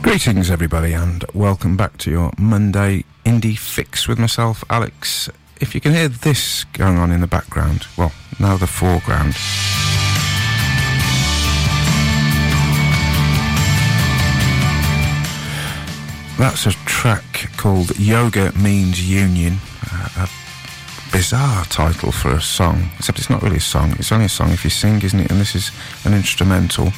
Greetings, 0.02 0.50
everybody, 0.50 0.92
and 0.92 1.24
welcome 1.34 1.76
back 1.76 1.98
to 1.98 2.10
your 2.10 2.32
Monday 2.36 3.04
Indie 3.24 3.56
Fix 3.56 4.08
with 4.08 4.18
myself, 4.18 4.64
Alex. 4.68 5.30
If 5.60 5.72
you 5.72 5.80
can 5.80 5.92
hear 5.92 6.08
this 6.08 6.64
going 6.64 6.98
on 6.98 7.12
in 7.12 7.20
the 7.20 7.28
background, 7.28 7.86
well, 7.96 8.12
now 8.40 8.56
the 8.56 8.66
foreground. 8.66 9.34
That's 16.36 16.66
a 16.66 16.72
track 16.86 17.50
called 17.56 17.96
Yoga 17.96 18.50
Means 18.58 19.08
Union. 19.08 19.58
A 20.16 20.28
bizarre 21.12 21.64
title 21.64 22.12
for 22.12 22.30
a 22.30 22.40
song, 22.40 22.90
except 22.98 23.18
it's 23.18 23.30
not 23.30 23.42
really 23.42 23.56
a 23.56 23.60
song. 23.60 23.94
It's 23.98 24.12
only 24.12 24.26
a 24.26 24.28
song 24.28 24.50
if 24.50 24.64
you 24.64 24.70
sing, 24.70 25.02
isn't 25.02 25.18
it? 25.18 25.30
And 25.30 25.40
this 25.40 25.54
is 25.54 25.70
an 26.04 26.14
instrumental. 26.14 26.92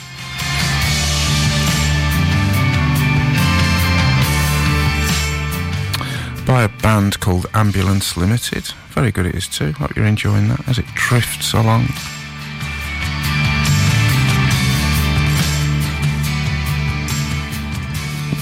By 6.47 6.65
a 6.65 6.69
band 6.83 7.21
called 7.21 7.47
Ambulance 7.55 8.17
Limited. 8.17 8.65
Very 8.91 9.13
good 9.13 9.27
it 9.27 9.35
is 9.35 9.49
too. 9.49 9.73
Hope 9.73 9.97
you're 9.97 10.07
enjoying 10.07 10.49
that 10.49 10.69
as 10.69 10.79
it 10.79 10.87
drifts 10.95 11.53
along. 11.53 11.89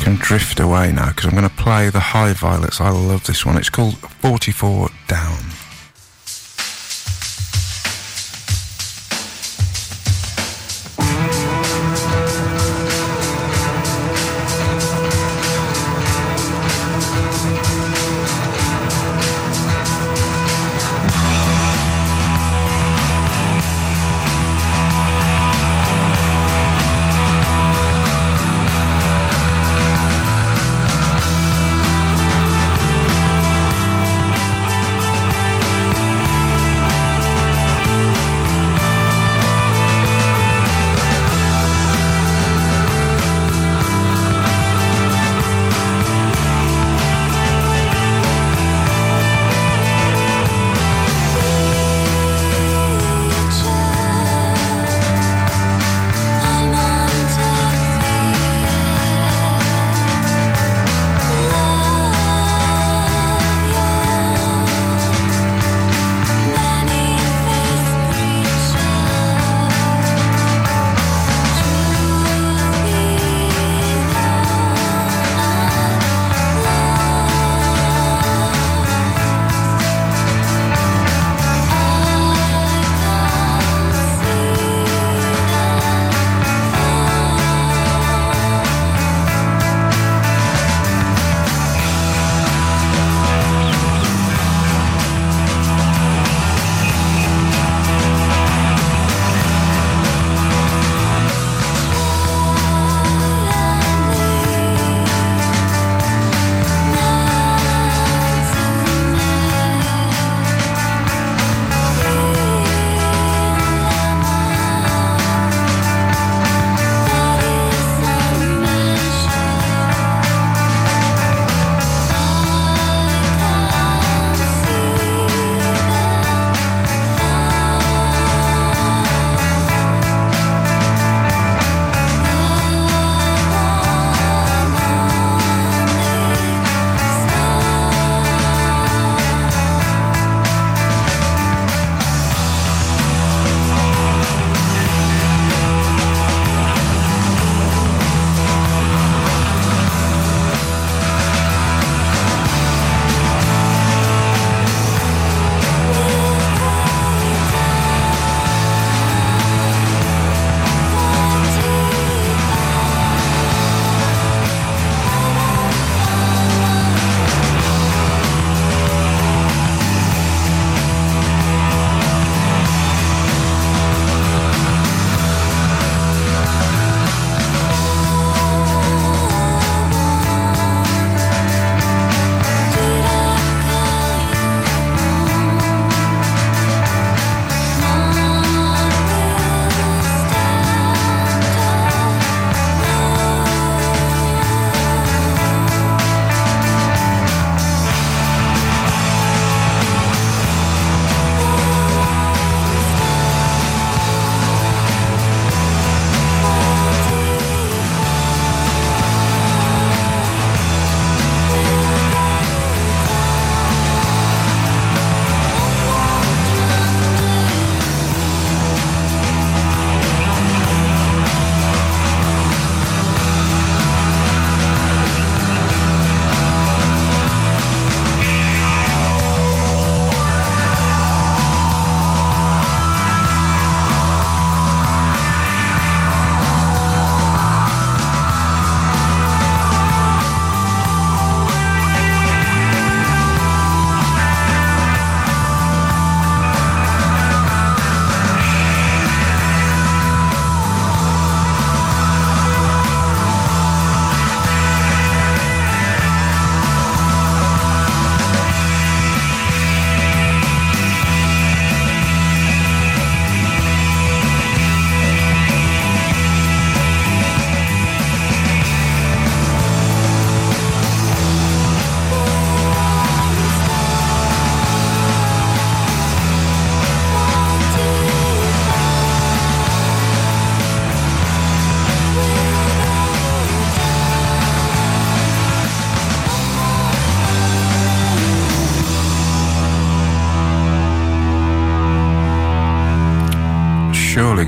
Can 0.08 0.16
drift 0.16 0.58
away 0.58 0.90
now 0.92 1.08
because 1.08 1.26
I'm 1.26 1.32
going 1.32 1.48
to 1.48 1.54
play 1.54 1.90
the 1.90 2.00
High 2.00 2.32
Violets. 2.32 2.80
I 2.80 2.90
love 2.90 3.26
this 3.26 3.44
one. 3.44 3.58
It's 3.58 3.68
called 3.68 3.98
44 3.98 4.88
Down. 5.06 5.57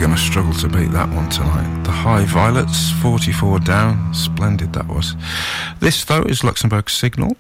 Going 0.01 0.15
to 0.15 0.19
struggle 0.19 0.55
to 0.55 0.67
beat 0.67 0.91
that 0.93 1.11
one 1.11 1.29
tonight. 1.29 1.85
The 1.85 1.91
High 1.91 2.25
Violets, 2.25 2.91
44 3.03 3.59
down. 3.59 4.15
Splendid 4.15 4.73
that 4.73 4.89
was. 4.89 5.15
This, 5.81 6.07
though, 6.07 6.23
is 6.23 6.43
Luxembourg 6.43 6.89
Signal. 6.89 7.37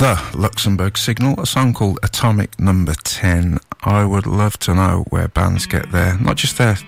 The 0.00 0.18
Luxembourg 0.32 0.96
Signal, 0.96 1.38
a 1.38 1.44
song 1.44 1.74
called 1.74 1.98
Atomic 2.02 2.58
Number 2.58 2.94
10. 2.94 3.58
I 3.82 4.02
would 4.06 4.26
love 4.26 4.58
to 4.60 4.74
know 4.74 5.04
where 5.10 5.28
bands 5.28 5.66
get 5.66 5.92
their, 5.92 6.16
not 6.16 6.38
just 6.38 6.56
their 6.56 6.78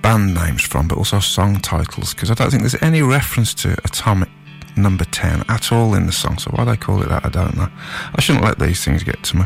band 0.00 0.32
names 0.32 0.62
from, 0.62 0.88
but 0.88 0.96
also 0.96 1.18
song 1.18 1.60
titles, 1.60 2.14
because 2.14 2.30
I 2.30 2.34
don't 2.34 2.48
think 2.48 2.62
there's 2.62 2.82
any 2.82 3.02
reference 3.02 3.52
to 3.56 3.72
Atomic 3.84 4.30
Number 4.74 5.04
10 5.04 5.44
at 5.50 5.70
all 5.70 5.92
in 5.92 6.06
the 6.06 6.12
song, 6.12 6.38
so 6.38 6.50
why 6.52 6.64
they 6.64 6.78
call 6.78 7.02
it 7.02 7.10
that, 7.10 7.26
I 7.26 7.28
don't 7.28 7.58
know. 7.58 7.68
I 8.14 8.22
shouldn't 8.22 8.42
let 8.42 8.58
these 8.58 8.82
things 8.82 9.02
get 9.02 9.22
to 9.24 9.36
me, 9.36 9.44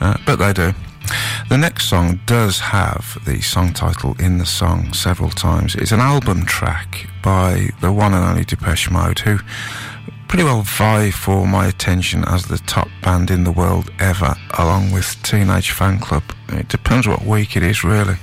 uh, 0.00 0.16
but 0.24 0.36
they 0.36 0.54
do. 0.54 0.72
The 1.50 1.58
next 1.58 1.90
song 1.90 2.20
does 2.24 2.58
have 2.58 3.22
the 3.26 3.42
song 3.42 3.74
title 3.74 4.16
in 4.18 4.38
the 4.38 4.46
song 4.46 4.94
several 4.94 5.28
times. 5.28 5.74
It's 5.74 5.92
an 5.92 6.00
album 6.00 6.46
track 6.46 7.06
by 7.22 7.68
the 7.82 7.92
one 7.92 8.14
and 8.14 8.24
only 8.24 8.44
Depeche 8.46 8.90
Mode, 8.90 9.18
who 9.18 9.40
pretty 10.28 10.44
well 10.44 10.60
vie 10.60 11.10
for 11.10 11.46
my 11.46 11.66
attention 11.66 12.22
as 12.26 12.44
the 12.44 12.58
top 12.58 12.88
band 13.02 13.30
in 13.30 13.44
the 13.44 13.50
world 13.50 13.90
ever, 13.98 14.34
along 14.58 14.92
with 14.92 15.20
Teenage 15.22 15.72
Fanclub. 15.72 16.22
It 16.50 16.68
depends 16.68 17.08
what 17.08 17.24
week 17.24 17.56
it 17.56 17.62
is, 17.62 17.82
really. 17.82 18.16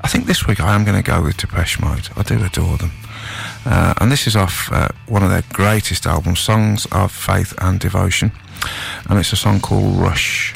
I 0.00 0.08
think 0.08 0.24
this 0.24 0.46
week 0.46 0.60
I 0.60 0.74
am 0.74 0.84
going 0.84 1.00
to 1.00 1.08
go 1.08 1.22
with 1.22 1.36
Depeche 1.36 1.78
Mode. 1.78 2.08
I 2.16 2.22
do 2.22 2.42
adore 2.42 2.78
them. 2.78 2.92
Uh, 3.66 3.92
and 4.00 4.10
this 4.10 4.26
is 4.26 4.34
off 4.34 4.72
uh, 4.72 4.88
one 5.06 5.22
of 5.22 5.28
their 5.28 5.44
greatest 5.52 6.06
albums, 6.06 6.40
Songs 6.40 6.86
of 6.90 7.12
Faith 7.12 7.52
and 7.58 7.78
Devotion. 7.78 8.32
And 9.10 9.18
it's 9.18 9.32
a 9.32 9.36
song 9.36 9.60
called 9.60 9.96
Rush. 9.96 10.54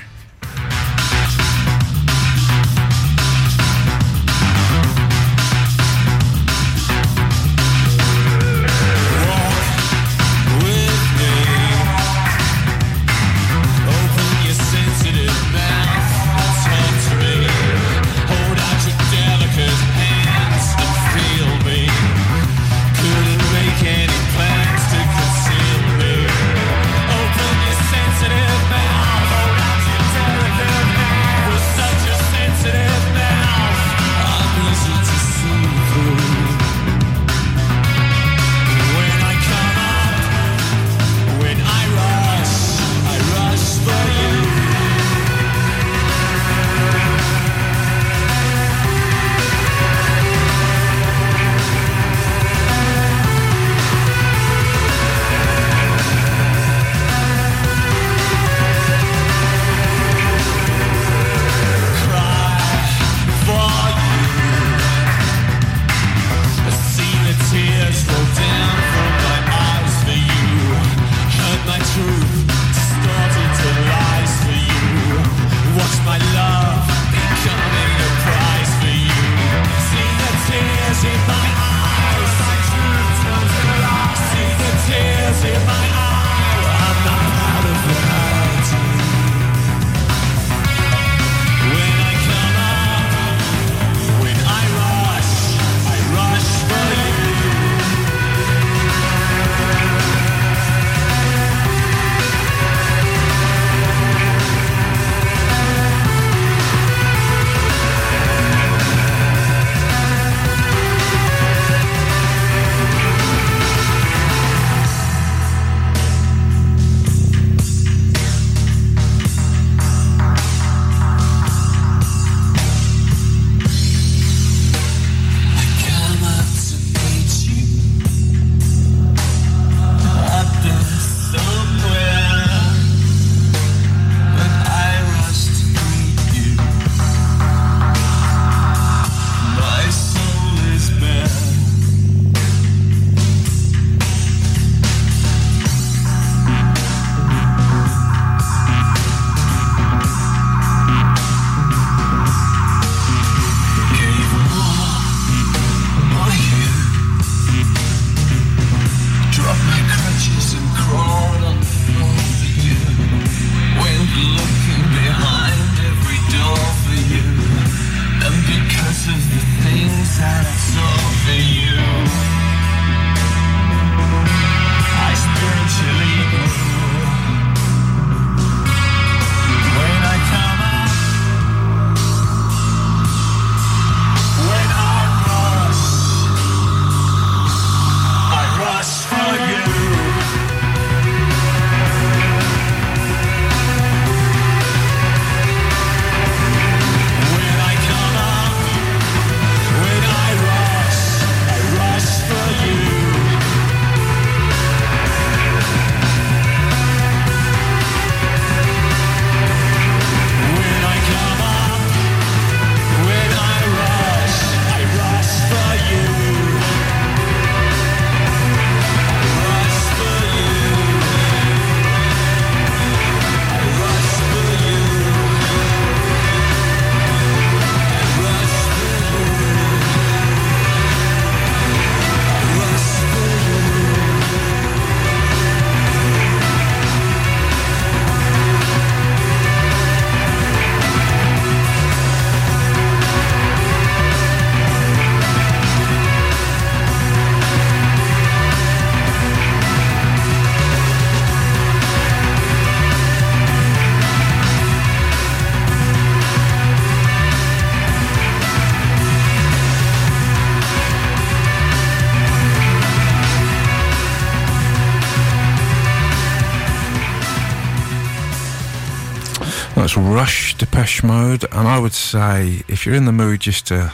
That's 269.87 269.97
Rush, 269.97 270.57
Depeche 270.57 271.05
Mode, 271.05 271.45
and 271.53 271.69
I 271.69 271.79
would 271.79 271.93
say 271.93 272.65
if 272.67 272.85
you're 272.85 272.97
in 272.97 273.05
the 273.05 273.13
mood 273.13 273.39
just 273.39 273.69
to 273.69 273.93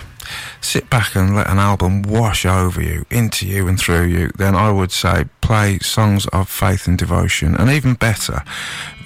sit 0.62 0.88
back 0.88 1.14
and 1.14 1.36
let 1.36 1.50
an 1.50 1.58
album 1.58 2.00
wash 2.00 2.46
over 2.46 2.80
you, 2.80 3.04
into 3.10 3.46
you 3.46 3.68
and 3.68 3.78
through 3.78 4.06
you, 4.06 4.30
then 4.38 4.54
I 4.54 4.70
would 4.70 4.90
say 4.90 5.26
play 5.42 5.80
songs 5.80 6.26
of 6.28 6.48
faith 6.48 6.86
and 6.86 6.96
devotion. 6.96 7.54
And 7.54 7.68
even 7.68 7.92
better, 7.92 8.42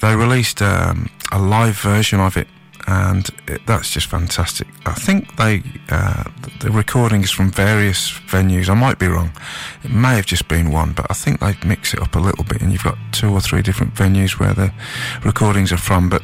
they 0.01 0.15
released 0.15 0.63
um, 0.63 1.11
a 1.33 1.41
live 1.41 1.77
version 1.77 2.21
of 2.21 2.37
it 2.37 2.47
and 2.87 3.29
it, 3.49 3.67
that's 3.67 3.91
just 3.91 4.07
fantastic. 4.07 4.69
I 4.85 4.95
think 4.95 5.37
they 5.37 5.63
uh, 5.91 6.25
the 6.61 6.71
recordings 6.71 7.31
from 7.31 7.51
various 7.51 8.11
venues. 8.11 8.69
I 8.69 8.75
might 8.75 8.99
be 8.99 9.09
wrong. 9.09 9.33
It 9.83 9.91
may 9.91 10.15
have 10.17 10.27
just 10.27 10.47
been 10.49 10.71
one, 10.71 10.93
but 10.93 11.07
I 11.11 11.15
think 11.15 11.41
they 11.41 11.57
mix 11.67 11.95
it 11.95 12.01
up 12.01 12.15
a 12.15 12.21
little 12.21 12.45
bit, 12.45 12.63
and 12.63 12.73
you've 12.73 12.85
got 12.85 12.97
two 13.13 13.31
or 13.33 13.41
three 13.41 13.63
different 13.63 13.95
venues 13.95 14.39
where 14.39 14.55
the 14.55 14.73
recordings 15.25 15.73
are 15.73 15.77
from. 15.79 16.09
But 16.09 16.23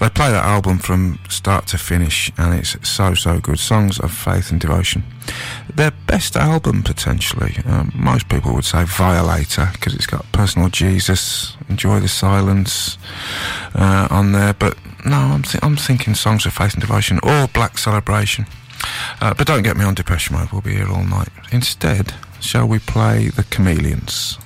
they 0.00 0.08
play 0.10 0.30
that 0.30 0.44
album 0.44 0.78
from 0.78 1.20
start 1.28 1.68
to 1.68 1.78
finish, 1.78 2.32
and 2.36 2.54
it's 2.54 2.76
so 2.88 3.14
so 3.14 3.38
good. 3.38 3.58
Songs 3.58 4.00
of 4.00 4.12
faith 4.12 4.50
and 4.50 4.60
devotion. 4.60 5.04
Their 5.72 5.92
best 6.06 6.36
album 6.36 6.82
potentially. 6.82 7.58
Um, 7.66 7.92
most 7.94 8.28
people 8.28 8.52
would 8.54 8.64
say 8.64 8.84
Violator 8.84 9.68
because 9.72 9.94
it's 9.94 10.06
got 10.06 10.30
Personal 10.32 10.68
Jesus, 10.68 11.56
Enjoy 11.68 12.00
the 12.00 12.08
Silence 12.08 12.98
uh, 13.74 14.08
on 14.10 14.32
there, 14.32 14.54
but 14.54 14.76
no, 15.04 15.16
I'm, 15.16 15.42
th- 15.42 15.62
I'm 15.62 15.76
thinking 15.76 16.14
Songs 16.14 16.46
of 16.46 16.52
Faith 16.52 16.74
and 16.74 16.80
Devotion 16.80 17.18
or 17.22 17.48
Black 17.48 17.78
Celebration. 17.78 18.46
Uh, 19.20 19.34
but 19.34 19.46
don't 19.46 19.62
get 19.62 19.76
me 19.76 19.84
on 19.84 19.94
Depeche 19.94 20.30
Mode, 20.30 20.50
we'll 20.52 20.60
be 20.62 20.74
here 20.74 20.88
all 20.88 21.04
night. 21.04 21.28
Instead, 21.52 22.14
shall 22.40 22.66
we 22.66 22.78
play 22.78 23.28
The 23.28 23.44
Chameleons? 23.44 24.38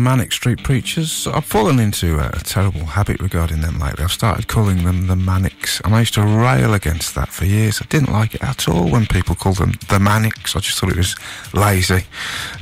Manic 0.00 0.32
Street 0.32 0.62
Preachers. 0.64 1.26
I've 1.26 1.44
fallen 1.44 1.78
into 1.78 2.18
a, 2.18 2.28
a, 2.28 2.40
terrible 2.40 2.86
habit 2.86 3.20
regarding 3.20 3.60
them 3.60 3.78
lately. 3.78 4.02
I've 4.02 4.12
started 4.12 4.48
calling 4.48 4.84
them 4.84 5.06
the 5.06 5.16
Manics, 5.16 5.80
and 5.80 5.94
I 5.94 6.00
used 6.00 6.14
to 6.14 6.22
rail 6.22 6.72
against 6.72 7.14
that 7.14 7.28
for 7.28 7.44
years. 7.44 7.80
I 7.82 7.86
didn't 7.86 8.10
like 8.10 8.34
it 8.34 8.42
at 8.42 8.66
all 8.66 8.88
when 8.88 9.06
people 9.06 9.34
called 9.34 9.58
them 9.58 9.74
the 9.88 10.00
Manics. 10.00 10.56
I 10.56 10.60
just 10.60 10.78
thought 10.78 10.90
it 10.90 10.96
was 10.96 11.16
lazy. 11.52 12.04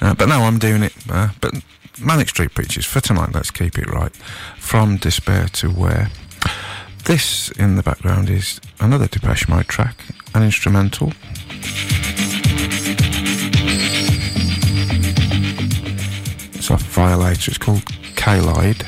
Uh, 0.00 0.14
but 0.14 0.28
now 0.28 0.42
I'm 0.42 0.58
doing 0.58 0.82
it. 0.82 0.94
Uh, 1.08 1.28
but 1.40 1.54
Manic 2.00 2.28
Street 2.28 2.54
Preachers, 2.54 2.84
for 2.84 3.00
tonight, 3.00 3.30
let's 3.32 3.50
keep 3.50 3.78
it 3.78 3.88
right. 3.88 4.14
From 4.58 4.96
Despair 4.96 5.46
to 5.54 5.68
Where. 5.70 6.10
This 7.04 7.50
in 7.52 7.76
the 7.76 7.82
background 7.82 8.28
is 8.28 8.60
another 8.80 9.06
Depeche 9.06 9.48
Mode 9.48 9.68
track, 9.68 10.04
an 10.34 10.42
instrumental. 10.42 11.12
It's 16.70 16.82
off 16.82 16.82
Violator, 16.92 17.50
it's 17.50 17.56
called 17.56 17.82
Kaleid. 18.14 18.84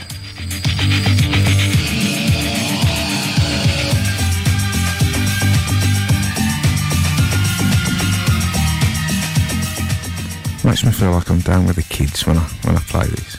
Makes 10.63 10.85
me 10.85 10.93
feel 10.93 11.13
like 11.13 11.31
I'm 11.31 11.41
down 11.41 11.65
with 11.65 11.77
the 11.77 11.83
kids 11.89 12.27
when 12.27 12.37
I 12.37 12.43
when 12.65 12.77
I 12.77 12.81
play 12.81 13.07
these. 13.07 13.39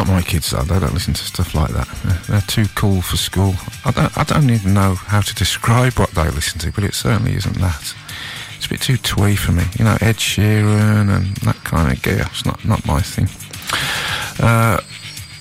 Not 0.00 0.08
my 0.08 0.22
kids 0.22 0.50
though. 0.50 0.62
They 0.62 0.80
don't 0.80 0.94
listen 0.94 1.12
to 1.12 1.22
stuff 1.22 1.54
like 1.54 1.72
that. 1.72 1.86
They're, 2.26 2.40
too 2.40 2.64
cool 2.74 3.02
for 3.02 3.18
school. 3.18 3.52
I 3.84 3.90
don't. 3.90 4.16
I 4.16 4.24
don't 4.24 4.48
even 4.48 4.72
know 4.72 4.94
how 4.94 5.20
to 5.20 5.34
describe 5.34 5.98
what 5.98 6.12
they 6.12 6.30
listen 6.30 6.58
to, 6.60 6.72
but 6.72 6.84
it 6.84 6.94
certainly 6.94 7.34
isn't 7.34 7.58
that. 7.58 7.94
It's 8.56 8.64
a 8.64 8.68
bit 8.70 8.80
too 8.80 8.96
twee 8.96 9.36
for 9.36 9.52
me. 9.52 9.64
You 9.78 9.84
know, 9.84 9.98
Ed 10.00 10.16
Sheeran 10.16 11.14
and 11.14 11.36
that 11.44 11.56
kind 11.64 11.92
of 11.92 12.02
gear. 12.02 12.24
It's 12.30 12.46
not 12.46 12.64
not 12.64 12.86
my 12.86 13.02
thing. 13.02 13.28
Uh, 14.42 14.80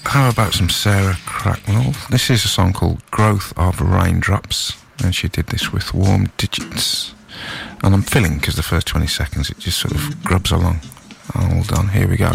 how 0.03 0.29
about 0.29 0.53
some 0.53 0.69
Sarah 0.69 1.15
Cracknell? 1.25 1.93
This 2.09 2.29
is 2.29 2.43
a 2.43 2.49
song 2.49 2.73
called 2.73 2.99
Growth 3.11 3.57
of 3.57 3.79
Raindrops, 3.79 4.73
and 5.01 5.15
she 5.15 5.29
did 5.29 5.47
this 5.47 5.71
with 5.71 5.93
Warm 5.93 6.27
Digits. 6.35 7.13
And 7.81 7.93
I'm 7.95 8.01
filling 8.01 8.39
because 8.39 8.57
the 8.57 8.63
first 8.63 8.87
20 8.87 9.07
seconds 9.07 9.49
it 9.49 9.59
just 9.59 9.79
sort 9.79 9.95
of 9.95 10.21
grubs 10.25 10.51
along. 10.51 10.81
Hold 11.33 11.71
on, 11.71 11.87
here 11.87 12.09
we 12.09 12.17
go. 12.17 12.33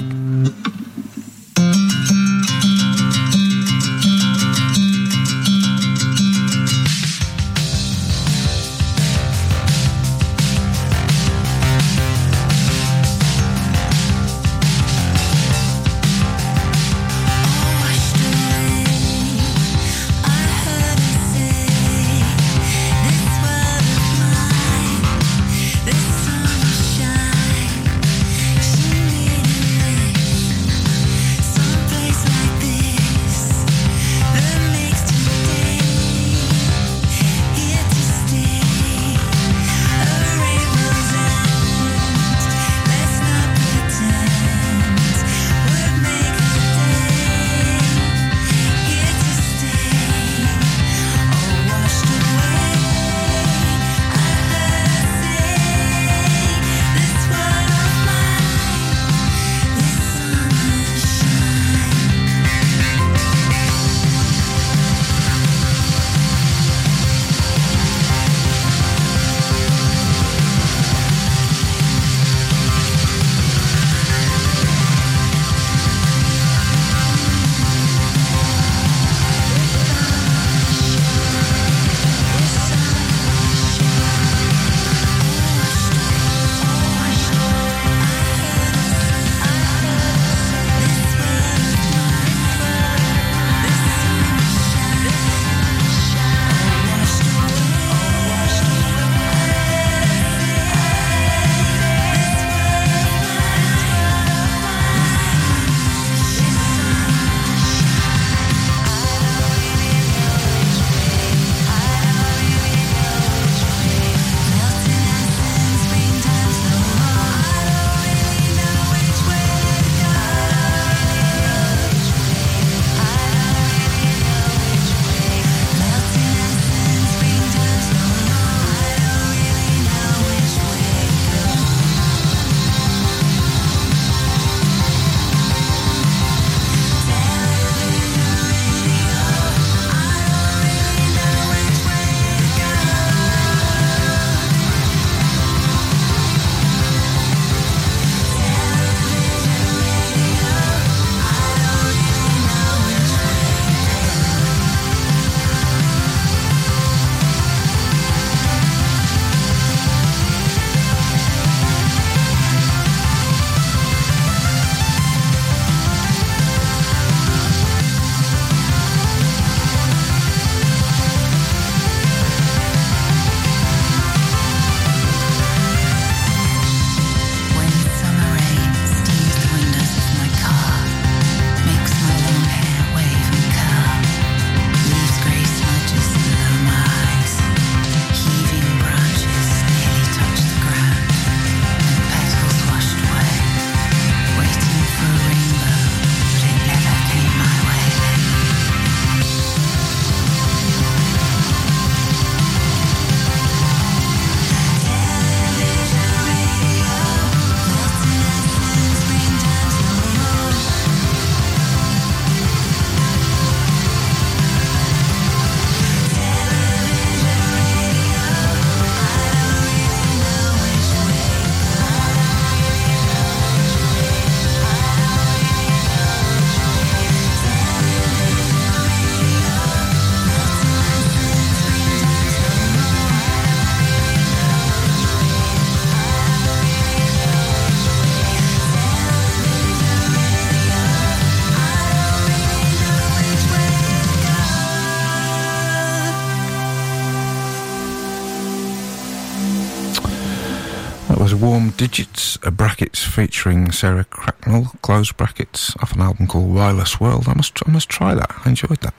Featuring 253.14 253.70
Sarah 253.70 254.02
Cracknell, 254.02 254.72
close 254.82 255.12
brackets, 255.12 255.76
off 255.80 255.92
an 255.92 256.00
album 256.00 256.26
called 256.26 256.52
Wireless 256.52 256.98
World. 256.98 257.28
I 257.28 257.34
must, 257.34 257.56
I 257.64 257.70
must 257.70 257.88
try 257.88 258.12
that. 258.12 258.32
I 258.44 258.48
enjoyed 258.48 258.80
that. 258.80 258.94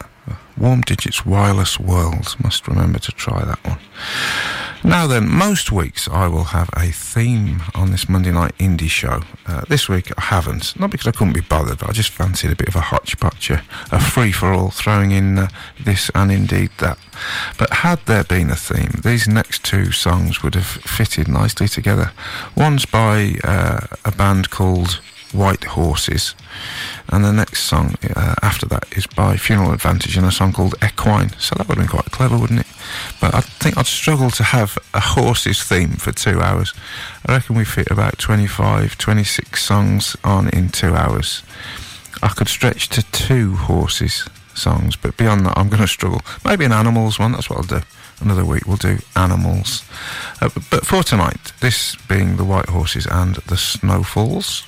Warm 0.58 0.82
Digits 0.82 1.26
Wireless 1.26 1.78
World. 1.82 2.34
Must 2.42 2.66
remember 2.66 3.00
to 3.00 3.12
try 3.12 3.44
that 3.44 3.62
one. 3.66 3.80
Now 4.86 5.07
then, 5.07 5.28
most 5.28 5.72
weeks 5.72 6.07
I 6.07 6.28
will 6.28 6.44
have 6.44 6.70
a 6.78 6.91
theme 6.91 7.64
on 7.74 7.90
this 7.90 8.07
Monday 8.07 8.30
night 8.32 8.56
indie 8.60 8.88
show. 8.88 9.22
Uh, 9.48 9.62
this 9.68 9.90
week 9.90 10.12
I 10.16 10.22
haven't, 10.22 10.80
not 10.80 10.91
because 10.91 11.07
I 11.07 11.12
couldn't 11.12 11.34
be 11.34 11.41
bothered. 11.41 11.80
But 11.80 11.90
I 11.90 11.91
just 11.91 12.12
fancied 12.12 12.52
a 12.52 12.56
bit 12.56 12.68
of 12.68 12.76
a 12.76 12.82
hodgepodge, 12.82 13.49
a, 13.49 13.64
a 13.91 13.99
free 13.99 14.32
for 14.32 14.53
all, 14.53 14.70
throwing 14.70 15.10
in 15.10 15.40
uh, 15.40 15.48
this 15.84 16.12
and 16.14 16.32
indeed 16.32 16.70
that. 16.78 16.99
But 17.57 17.74
had 17.74 18.06
there 18.06 18.24
been 18.24 18.52
a 18.52 18.56
theme, 18.56 19.02
these 19.03 19.28
next 19.28 19.66
two 19.66 19.91
songs 19.91 20.44
would 20.44 20.53
have 20.53 20.68
fitted 20.68 21.28
nicely 21.28 21.68
together. 21.68 22.12
One's 22.56 22.86
by 22.86 23.40
uh, 23.44 23.88
a 24.06 24.12
band 24.12 24.52
called 24.52 25.02
White 25.32 25.64
Horses. 25.64 26.36
And 27.10 27.24
the 27.24 27.34
next 27.34 27.64
song 27.64 27.96
uh, 28.16 28.36
after 28.42 28.66
that 28.68 28.86
is 28.96 29.06
by 29.08 29.38
Funeral 29.38 29.74
Advantage 29.74 30.18
and 30.18 30.26
a 30.26 30.32
song 30.32 30.54
called 30.54 30.76
Equine. 30.84 31.30
So 31.40 31.56
that 31.56 31.68
would 31.68 31.78
have 31.78 31.88
been 31.88 31.92
quite 31.92 32.12
clever, 32.12 32.38
wouldn't 32.38 32.62
it? 32.62 32.68
But 33.20 33.36
I 33.36 33.42
think 33.42 33.78
I'd 33.78 33.86
struggle 33.86 34.30
to 34.32 34.44
have 34.44 34.78
a 34.94 35.00
horses 35.00 35.64
theme 35.64 35.92
for 35.92 36.12
two 36.12 36.42
hours. 36.42 36.74
I 37.26 37.34
reckon 37.34 37.56
we 37.56 37.66
fit 37.66 37.92
about 37.92 38.18
25, 38.18 38.98
26 38.98 39.64
songs 39.64 40.16
on 40.24 40.50
in 40.50 40.70
two 40.70 40.96
hours. 40.96 41.44
I 42.24 42.30
could 42.30 42.48
stretch 42.48 42.90
to 42.90 43.04
two 43.12 43.56
horses 43.56 44.28
songs, 44.58 44.96
but 44.96 45.18
beyond 45.18 45.46
that, 45.46 45.58
I'm 45.58 45.70
going 45.70 45.82
to 45.82 45.88
struggle. 45.88 46.22
Maybe 46.44 46.66
an 46.66 46.72
animals 46.72 47.20
one, 47.20 47.34
that's 47.34 47.50
what 47.50 47.60
I'll 47.60 47.80
do. 47.80 47.86
Another 48.22 48.46
week 48.46 48.66
we'll 48.66 48.78
do 48.78 49.00
animals. 49.16 49.84
Uh, 50.42 50.50
but 50.72 50.86
for 50.86 51.04
tonight, 51.04 51.52
this 51.60 51.96
being 52.08 52.38
the 52.38 52.46
White 52.46 52.70
Horses 52.70 53.06
and 53.06 53.36
the 53.48 53.58
Snowfalls. 53.58 54.64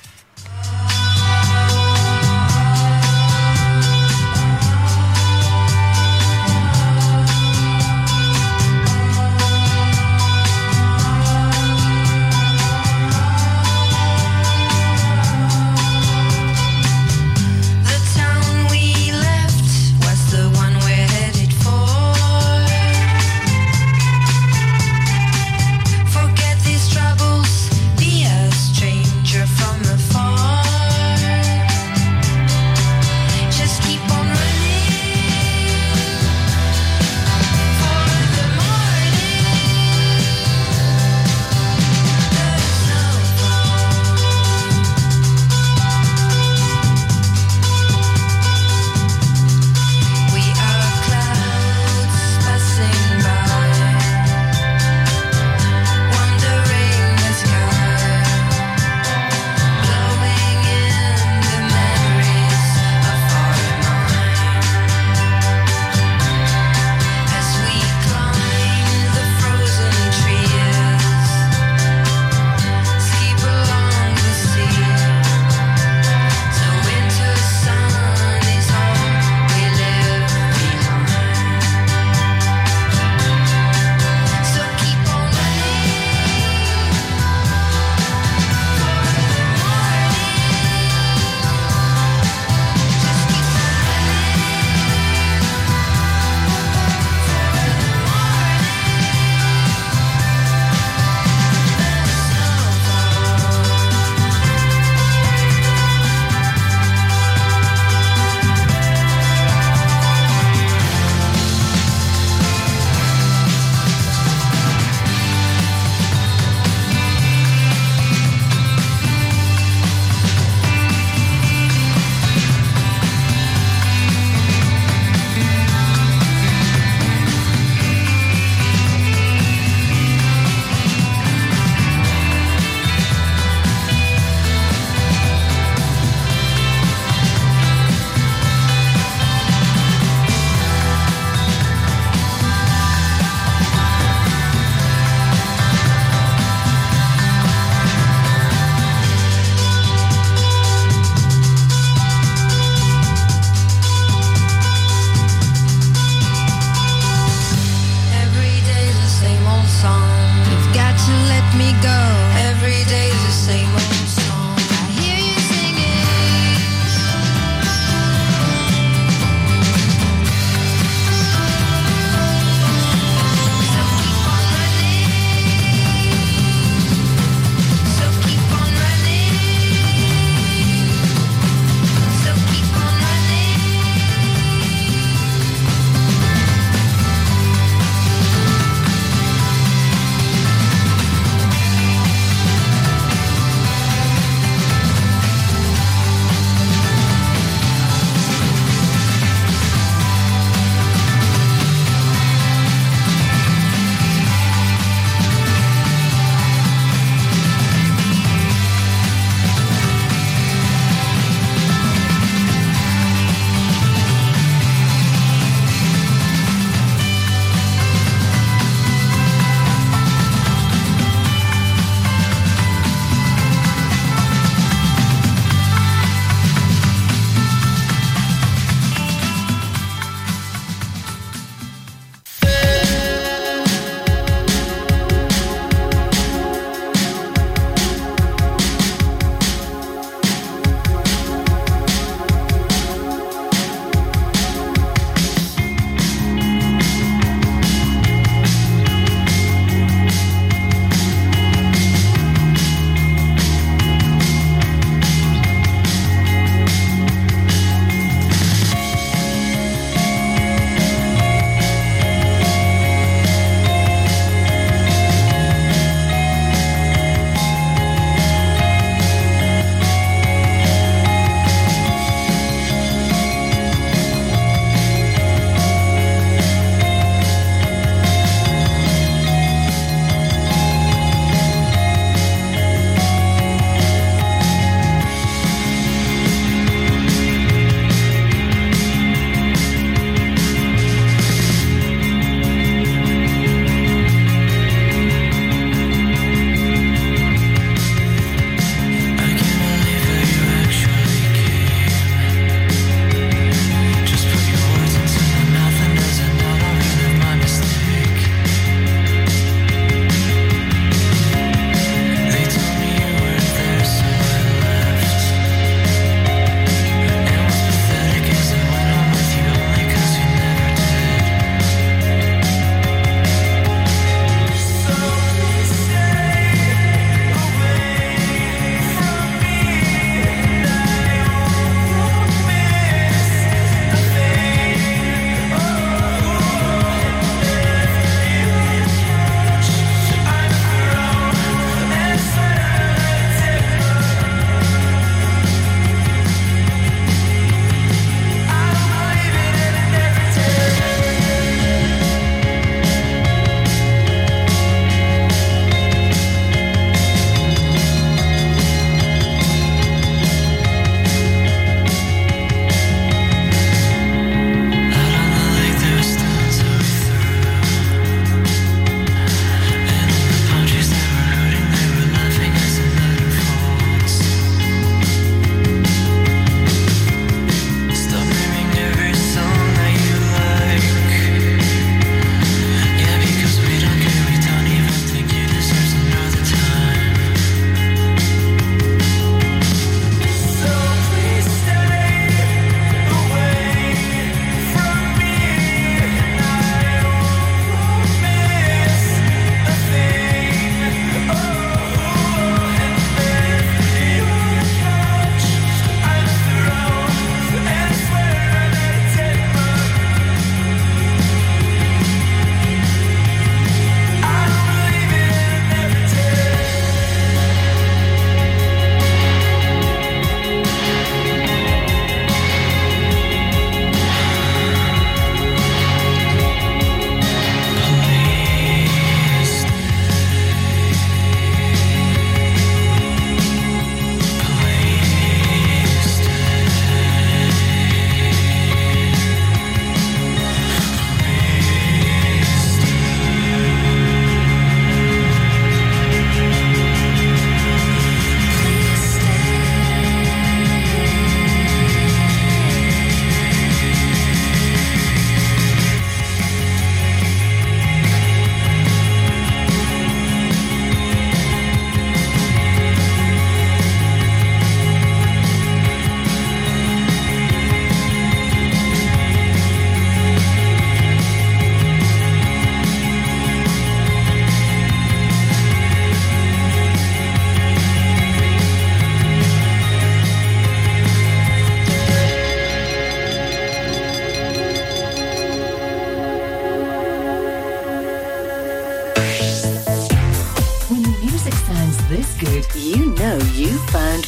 Good, 492.38 492.66
you 492.76 493.06
know 493.14 493.36
you 493.52 493.76
found 493.88 494.24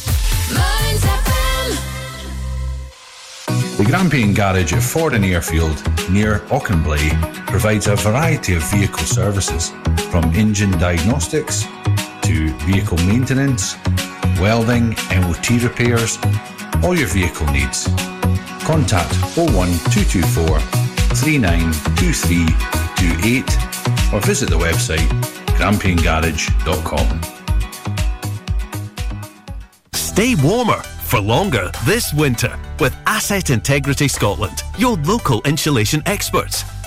Mearns 0.51 1.01
FM. 1.01 1.77
The 3.77 3.85
Grampian 3.85 4.33
Garage 4.33 4.73
at 4.73 4.81
Fordoun 4.81 5.23
Airfield 5.23 5.81
near 6.11 6.39
Auchenblae 6.49 7.09
provides 7.47 7.87
a 7.87 7.95
variety 7.95 8.55
of 8.55 8.63
vehicle 8.69 9.05
services 9.05 9.71
from 10.11 10.25
engine 10.35 10.71
diagnostics 10.71 11.63
to 12.23 12.49
vehicle 12.65 12.97
maintenance, 12.97 13.77
welding, 14.41 14.89
MOT 15.15 15.49
repairs, 15.63 16.17
all 16.83 16.97
your 16.97 17.07
vehicle 17.07 17.47
needs. 17.47 17.87
Contact 18.65 19.15
01224 19.37 20.59
392328 21.15 24.13
or 24.13 24.19
visit 24.19 24.49
the 24.49 24.57
website 24.57 25.07
grampiangarage.com. 25.55 27.40
Stay 30.11 30.35
warmer 30.35 30.83
for 31.05 31.21
longer 31.21 31.71
this 31.85 32.13
winter 32.13 32.59
with 32.81 32.93
Asset 33.07 33.49
Integrity 33.49 34.09
Scotland, 34.09 34.61
your 34.77 34.97
local 34.97 35.41
insulation 35.43 36.03
experts. 36.05 36.65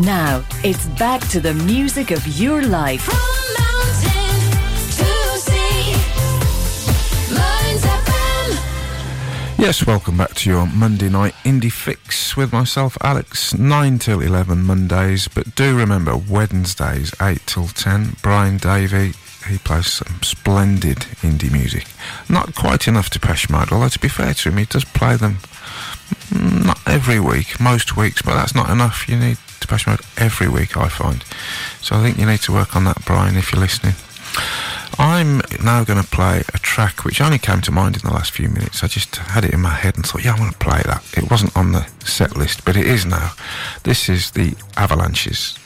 Now, 0.00 0.42
it's 0.64 0.86
back 0.98 1.20
to 1.28 1.40
the 1.40 1.52
music 1.52 2.10
of 2.10 2.26
your 2.26 2.62
life. 2.62 3.06
Yes, 9.58 9.86
welcome 9.86 10.16
back 10.16 10.32
to 10.36 10.48
your 10.48 10.66
Monday 10.68 11.10
night 11.10 11.34
indie 11.44 11.70
fix 11.70 12.34
with 12.34 12.50
myself, 12.50 12.96
Alex. 13.02 13.52
9 13.52 13.98
till 13.98 14.22
11 14.22 14.62
Mondays, 14.62 15.28
but 15.28 15.54
do 15.54 15.76
remember 15.76 16.16
Wednesdays, 16.16 17.12
8 17.20 17.42
till 17.44 17.68
10. 17.68 18.16
Brian 18.22 18.56
Davey, 18.56 19.12
he 19.48 19.58
plays 19.58 19.88
some 19.88 20.22
splendid 20.22 20.96
indie 21.20 21.52
music. 21.52 21.84
Not 22.26 22.54
quite 22.54 22.88
enough 22.88 23.10
Depeche 23.10 23.50
Mode, 23.50 23.70
although 23.70 23.90
to 23.90 23.98
be 23.98 24.08
fair 24.08 24.32
to 24.32 24.48
him, 24.48 24.56
he 24.56 24.64
does 24.64 24.86
play 24.86 25.16
them 25.16 25.40
mm, 26.30 26.64
not 26.64 26.80
every 26.86 27.20
week, 27.20 27.60
most 27.60 27.98
weeks, 27.98 28.22
but 28.22 28.36
that's 28.36 28.54
not 28.54 28.70
enough. 28.70 29.06
You 29.06 29.18
need 29.18 29.36
Depeche 29.60 29.86
Mode 29.86 30.00
every 30.16 30.48
week, 30.48 30.76
I 30.76 30.88
find. 30.88 31.24
So 31.80 31.96
I 31.96 32.02
think 32.02 32.18
you 32.18 32.26
need 32.26 32.40
to 32.40 32.52
work 32.52 32.74
on 32.74 32.84
that, 32.84 33.04
Brian, 33.04 33.36
if 33.36 33.52
you're 33.52 33.60
listening. 33.60 33.94
I'm 34.98 35.40
now 35.62 35.84
going 35.84 36.02
to 36.02 36.08
play 36.08 36.42
a 36.52 36.58
track 36.58 37.04
which 37.04 37.20
only 37.20 37.38
came 37.38 37.60
to 37.62 37.72
mind 37.72 37.96
in 37.96 38.02
the 38.02 38.12
last 38.12 38.32
few 38.32 38.48
minutes. 38.48 38.84
I 38.84 38.86
just 38.86 39.16
had 39.16 39.44
it 39.44 39.54
in 39.54 39.60
my 39.60 39.70
head 39.70 39.96
and 39.96 40.04
thought, 40.04 40.24
yeah, 40.24 40.34
I 40.34 40.38
want 40.38 40.52
to 40.52 40.58
play 40.58 40.82
that. 40.84 41.02
It 41.16 41.30
wasn't 41.30 41.56
on 41.56 41.72
the 41.72 41.86
set 42.04 42.36
list, 42.36 42.64
but 42.64 42.76
it 42.76 42.86
is 42.86 43.06
now. 43.06 43.32
This 43.84 44.08
is 44.08 44.32
the 44.32 44.54
Avalanches. 44.76 45.58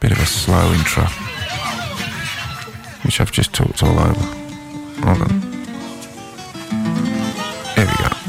Bit 0.00 0.12
of 0.12 0.18
a 0.18 0.26
slow 0.26 0.72
intro, 0.72 1.04
which 3.04 3.20
I've 3.20 3.32
just 3.32 3.54
talked 3.54 3.82
all 3.82 3.98
over. 3.98 4.20
Hold 5.00 5.22
on. 5.22 5.40
Here 7.74 7.86
we 7.86 7.96
go. 7.96 8.23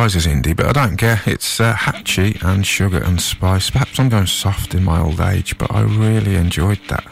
As 0.00 0.26
indie, 0.26 0.56
but 0.56 0.64
I 0.64 0.72
don't 0.72 0.96
care. 0.96 1.20
It's 1.26 1.60
uh, 1.60 1.74
Hatchie 1.74 2.38
and 2.42 2.66
Sugar 2.66 3.04
and 3.04 3.20
Spice. 3.20 3.68
Perhaps 3.68 4.00
I'm 4.00 4.08
going 4.08 4.26
soft 4.26 4.74
in 4.74 4.82
my 4.82 4.98
old 4.98 5.20
age, 5.20 5.58
but 5.58 5.70
I 5.70 5.82
really 5.82 6.36
enjoyed 6.36 6.80
that. 6.88 7.04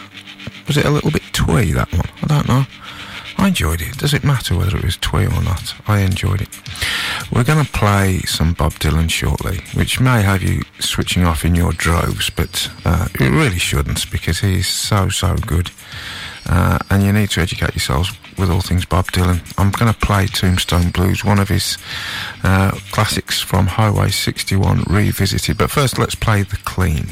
Was 0.66 0.78
it 0.78 0.86
a 0.86 0.90
little 0.90 1.10
bit 1.10 1.22
twee, 1.34 1.72
that 1.72 1.92
one? 1.92 2.08
I 2.22 2.26
don't 2.26 2.48
know. 2.48 2.64
I 3.36 3.48
enjoyed 3.48 3.82
it. 3.82 3.98
Does 3.98 4.14
it 4.14 4.24
matter 4.24 4.56
whether 4.56 4.78
it 4.78 4.84
was 4.84 4.96
twee 4.96 5.26
or 5.26 5.42
not? 5.42 5.74
I 5.86 6.00
enjoyed 6.00 6.40
it. 6.40 6.48
We're 7.30 7.44
going 7.44 7.62
to 7.62 7.70
play 7.70 8.20
some 8.20 8.54
Bob 8.54 8.72
Dylan 8.72 9.10
shortly, 9.10 9.60
which 9.74 10.00
may 10.00 10.22
have 10.22 10.42
you 10.42 10.62
switching 10.80 11.24
off 11.24 11.44
in 11.44 11.54
your 11.54 11.72
droves, 11.72 12.30
but 12.30 12.70
uh, 12.86 13.08
it 13.20 13.30
really 13.30 13.58
shouldn't 13.58 14.10
because 14.10 14.40
he's 14.40 14.66
so, 14.66 15.10
so 15.10 15.36
good. 15.36 15.70
Uh, 16.48 16.78
and 16.90 17.02
you 17.02 17.12
need 17.12 17.30
to 17.30 17.40
educate 17.40 17.74
yourselves 17.74 18.10
with 18.38 18.50
all 18.50 18.60
things 18.60 18.84
Bob 18.84 19.06
Dylan. 19.06 19.40
I'm 19.58 19.70
going 19.70 19.92
to 19.92 19.98
play 19.98 20.26
Tombstone 20.26 20.90
Blues, 20.90 21.24
one 21.24 21.38
of 21.38 21.48
his 21.48 21.76
uh, 22.42 22.70
classics 22.90 23.40
from 23.40 23.66
Highway 23.66 24.10
61 24.10 24.84
revisited. 24.88 25.58
But 25.58 25.70
first, 25.70 25.98
let's 25.98 26.14
play 26.14 26.42
The 26.42 26.56
Clean. 26.58 27.06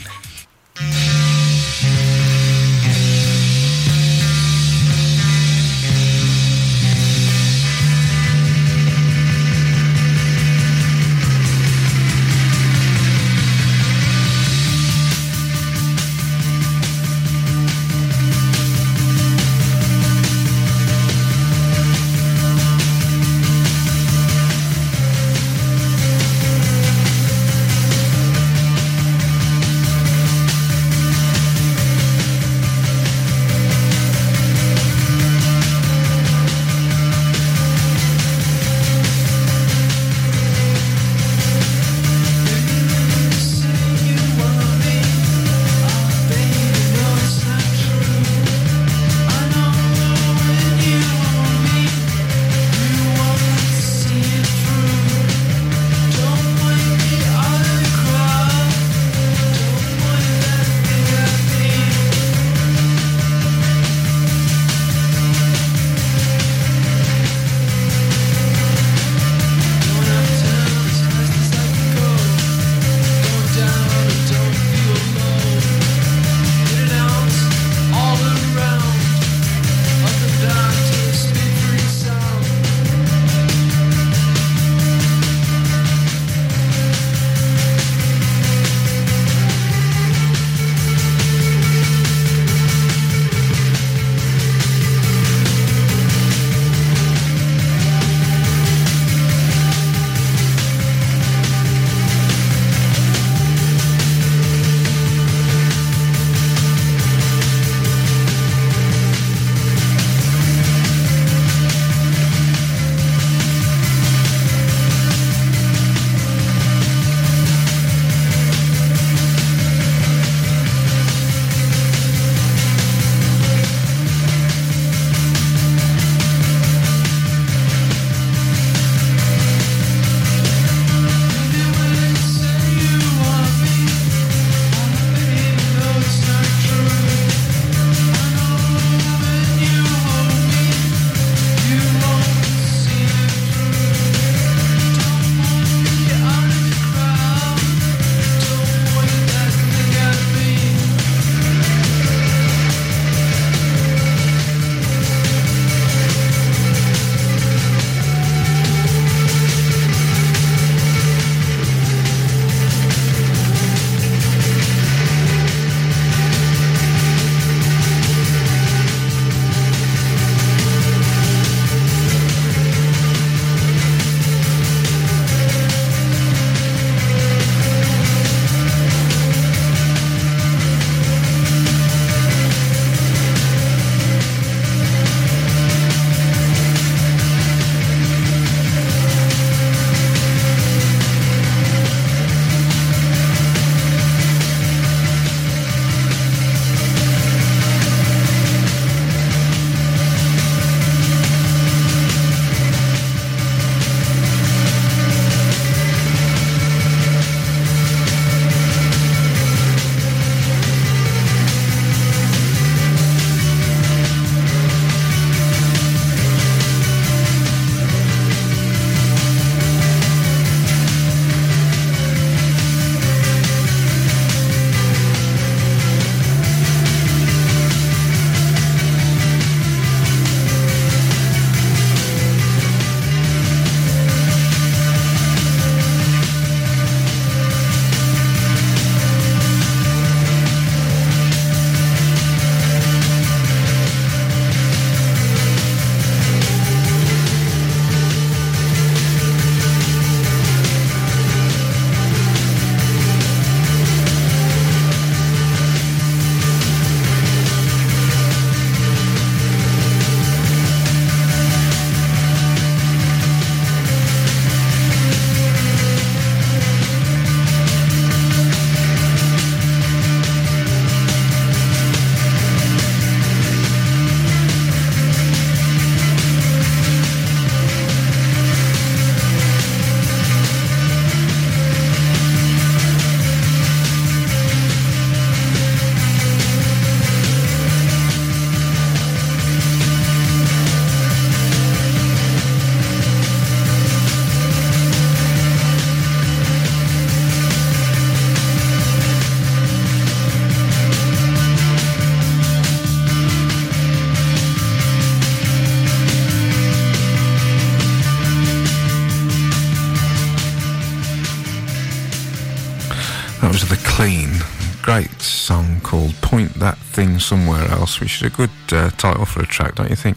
Song 315.46 315.80
called 315.82 316.12
Point 316.22 316.54
That 316.54 316.76
Thing 316.76 317.20
Somewhere 317.20 317.70
Else, 317.70 318.00
which 318.00 318.16
is 318.16 318.22
a 318.22 318.30
good 318.30 318.50
uh, 318.72 318.90
title 318.90 319.24
for 319.24 319.42
a 319.42 319.46
track, 319.46 319.76
don't 319.76 319.90
you 319.90 319.94
think? 319.94 320.16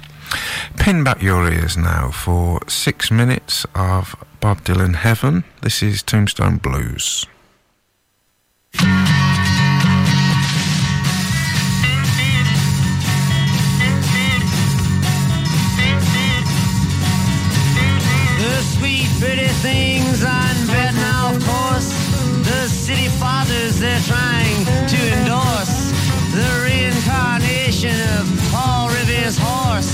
Pin 0.79 1.03
back 1.03 1.21
your 1.21 1.51
ears 1.51 1.77
now 1.77 2.09
for 2.09 2.59
six 2.67 3.11
minutes 3.11 3.63
of 3.75 4.15
Bob 4.39 4.63
Dylan 4.63 4.95
Heaven. 4.95 5.43
This 5.61 5.83
is 5.83 6.01
Tombstone 6.01 6.57
Blues. 6.57 7.27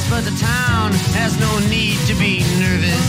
But 0.07 0.23
the 0.23 0.37
town 0.37 0.93
has 1.17 1.37
no 1.39 1.59
need 1.67 1.97
to 2.07 2.13
be 2.15 2.39
nervous. 2.61 3.07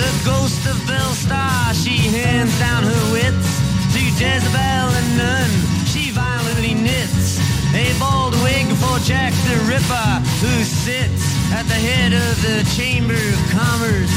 The 0.00 0.12
ghost 0.24 0.64
of 0.66 0.76
Belle 0.88 1.12
Starr, 1.12 1.74
she 1.74 2.08
hands 2.08 2.58
down 2.58 2.82
her 2.82 3.04
wits 3.12 3.48
to 3.92 4.00
Jezebel 4.00 4.88
and 4.96 5.08
Nun. 5.20 5.50
She 5.86 6.10
violently 6.10 6.74
knits 6.74 7.38
a 7.76 7.92
bald 8.00 8.34
wig 8.42 8.66
for 8.80 8.98
Jack 9.04 9.32
the 9.44 9.56
Ripper, 9.68 10.10
who 10.40 10.64
sits 10.64 11.22
at 11.52 11.68
the 11.68 11.76
head 11.76 12.12
of 12.16 12.32
the 12.42 12.64
Chamber 12.74 13.14
of 13.14 13.40
Commerce. 13.52 14.16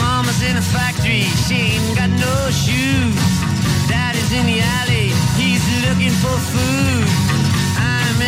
Mama's 0.00 0.40
in 0.42 0.56
a 0.56 0.64
factory, 0.72 1.28
she 1.44 1.76
ain't 1.76 1.96
got 1.96 2.10
no 2.10 2.36
shoes. 2.50 3.14
Daddy's 3.86 4.32
in 4.32 4.46
the 4.46 4.60
alley, 4.80 5.12
he's 5.36 5.62
looking 5.84 6.14
for 6.24 6.36
food. 6.50 7.31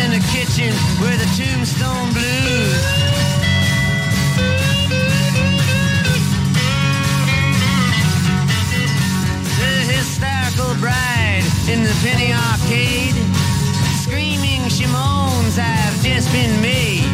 In 0.03 0.11
the 0.11 0.23
kitchen 0.31 0.73
where 0.99 1.17
the 1.17 1.29
tombstone 1.37 2.11
blues. 2.13 3.05
Bride 10.81 11.45
in 11.69 11.83
the 11.83 11.95
penny 12.03 12.33
arcade. 12.33 13.15
Screaming 14.03 14.67
she 14.67 14.85
moans, 14.87 15.57
I've 15.57 15.95
just 16.03 16.29
been 16.33 16.61
made. 16.61 17.07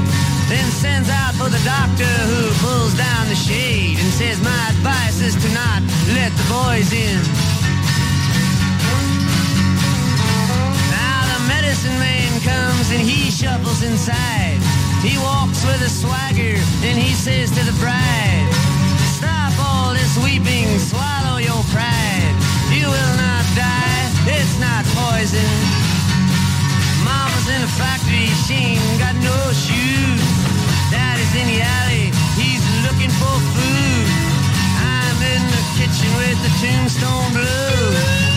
Then 0.50 0.66
sends 0.72 1.10
out 1.10 1.36
for 1.36 1.48
the 1.48 1.62
doctor 1.64 2.10
who 2.26 2.50
pulls 2.66 2.98
down 2.98 3.30
the 3.30 3.36
shade 3.36 4.00
and 4.00 4.12
says, 4.12 4.42
My 4.42 4.70
advice 4.70 5.22
is 5.22 5.36
to 5.36 5.50
not 5.54 5.84
let 6.16 6.32
the 6.32 6.46
boys 6.50 6.92
in. 6.92 7.22
Medicine 11.52 12.00
man 12.00 12.32
comes 12.48 12.88
and 12.96 13.04
he 13.04 13.30
shuffles 13.30 13.84
inside. 13.84 14.56
He 15.04 15.20
walks 15.20 15.60
with 15.68 15.82
a 15.84 15.92
swagger 15.92 16.56
and 16.88 16.96
he 16.96 17.12
says 17.12 17.52
to 17.52 17.62
the 17.68 17.76
bride, 17.84 18.48
Stop 19.20 19.52
all 19.60 19.92
this 19.92 20.16
weeping, 20.24 20.68
swallow 20.80 21.44
your 21.44 21.60
pride. 21.76 22.34
You 22.72 22.88
will 22.88 23.14
not 23.20 23.44
die, 23.52 24.04
it's 24.32 24.56
not 24.64 24.88
poison. 24.96 25.52
Mama's 27.04 27.48
in 27.52 27.62
a 27.68 27.72
factory, 27.76 28.32
she 28.48 28.80
ain't 28.80 29.00
got 29.04 29.16
no 29.20 29.38
shoes. 29.52 30.24
Daddy's 30.88 31.34
in 31.36 31.48
the 31.52 31.60
alley, 31.60 32.16
he's 32.40 32.64
looking 32.88 33.12
for 33.20 33.36
food. 33.52 34.08
I'm 34.80 35.20
in 35.20 35.44
the 35.52 35.64
kitchen 35.76 36.10
with 36.16 36.40
the 36.48 36.52
tombstone 36.64 37.32
blues. 37.36 38.31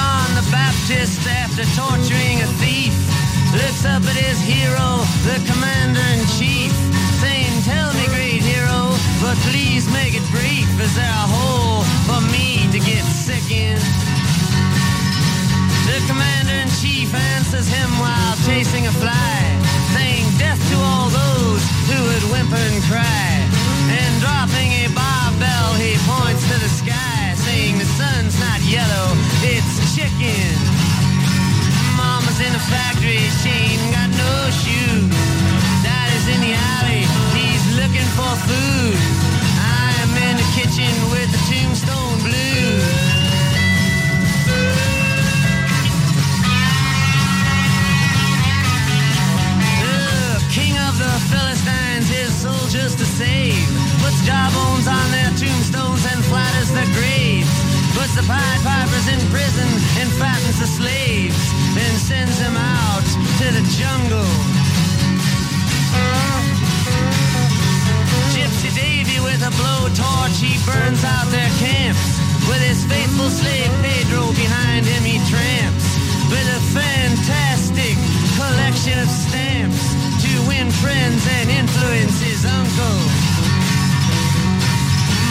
John 0.00 0.32
the 0.32 0.46
Baptist, 0.50 1.20
after 1.28 1.64
torturing 1.76 2.40
a 2.40 2.48
thief, 2.56 2.96
looks 3.52 3.84
up 3.84 4.00
at 4.08 4.16
his 4.16 4.40
hero, 4.40 4.88
the 5.28 5.36
commander 5.44 6.00
in 6.16 6.24
chief, 6.40 6.72
saying, 7.20 7.52
Tell 7.68 7.92
me, 7.98 8.08
great 8.08 8.40
hero, 8.40 8.96
but 9.20 9.36
please 9.52 9.84
make 9.92 10.16
it 10.16 10.24
brief. 10.32 10.68
Is 10.80 10.94
there 10.96 11.16
a 11.24 11.26
hole 11.36 11.84
for 12.08 12.20
me 12.32 12.64
to 12.72 12.80
get 12.80 13.04
sick 13.04 13.44
in? 13.52 13.76
The 15.84 16.00
commander 16.08 16.56
in 16.64 16.70
chief 16.80 17.12
answers 17.36 17.68
him 17.68 17.90
while 18.00 18.34
chasing 18.48 18.88
a 18.88 18.94
fly, 19.04 19.36
saying, 19.92 20.24
Death 20.40 20.60
to 20.72 20.76
all 20.80 21.08
those 21.12 21.62
who 21.92 21.98
would 22.08 22.24
whimper 22.32 22.62
and 22.72 22.80
cry. 22.88 23.28
And 24.00 24.12
dropping 24.24 24.70
a 24.80 24.86
barbell, 24.96 25.70
he 25.76 25.92
points 26.08 26.44
to 26.48 26.56
the 26.56 26.72
sky, 26.72 27.19
saying, 27.60 27.78
The 27.78 27.84
sun's 27.84 28.38
not 28.40 28.60
yellow, 28.62 29.08
it's 29.42 29.94
chicken. 29.94 30.56
Mama's 31.96 32.40
in 32.40 32.52
a 32.54 32.62
factory, 32.72 33.20
she 33.40 33.50
ain't 33.50 33.92
got 33.92 34.08
no 34.10 34.34
shoes. 34.62 35.10
Daddy's 35.84 36.26
in 36.34 36.40
the 36.40 36.54
alley, 36.54 37.04
he's 37.36 37.64
looking 37.76 38.08
for 38.16 38.32
food. 38.48 38.96
I'm 39.60 40.12
in 40.28 40.36
the 40.36 40.48
kitchen 40.56 40.92
with 41.12 41.28
the 41.34 41.40
tombstone 41.48 42.18
blues. 42.24 42.88
The 49.84 50.54
king 50.54 50.74
of 50.88 50.94
the 50.98 51.12
Philistines, 51.30 52.08
his 52.08 52.32
soldiers 52.34 52.94
to 52.96 53.04
save. 53.04 53.89
Puts 54.10 54.26
jawbones 54.26 54.88
on 54.88 55.06
their 55.14 55.30
tombstones 55.38 56.02
and 56.02 56.18
flatters 56.26 56.74
their 56.74 56.90
graves. 56.98 57.46
Puts 57.94 58.18
the 58.18 58.26
Pied 58.26 58.60
Pipers 58.66 59.06
in 59.06 59.22
prison 59.30 59.70
and 60.02 60.10
fattens 60.18 60.58
the 60.58 60.66
slaves. 60.66 61.38
Then 61.78 61.94
sends 61.94 62.34
them 62.42 62.56
out 62.58 63.06
to 63.38 63.46
the 63.54 63.62
jungle. 63.78 64.34
Gypsy 68.34 68.74
Davy 68.74 69.22
with 69.22 69.46
a 69.46 69.52
blowtorch, 69.54 70.42
he 70.42 70.58
burns 70.66 71.06
out 71.06 71.30
their 71.30 71.52
camps. 71.62 72.18
With 72.50 72.66
his 72.66 72.82
faithful 72.90 73.30
slave 73.30 73.70
Pedro 73.78 74.26
behind 74.34 74.90
him, 74.90 75.06
he 75.06 75.22
tramps. 75.30 75.86
With 76.34 76.50
a 76.50 76.60
fantastic 76.74 77.94
collection 78.34 78.98
of 78.98 79.06
stamps 79.06 79.94
to 80.26 80.32
win 80.50 80.66
friends 80.82 81.22
and 81.38 81.46
influence 81.62 82.18
his 82.18 82.42
uncle. 82.44 83.29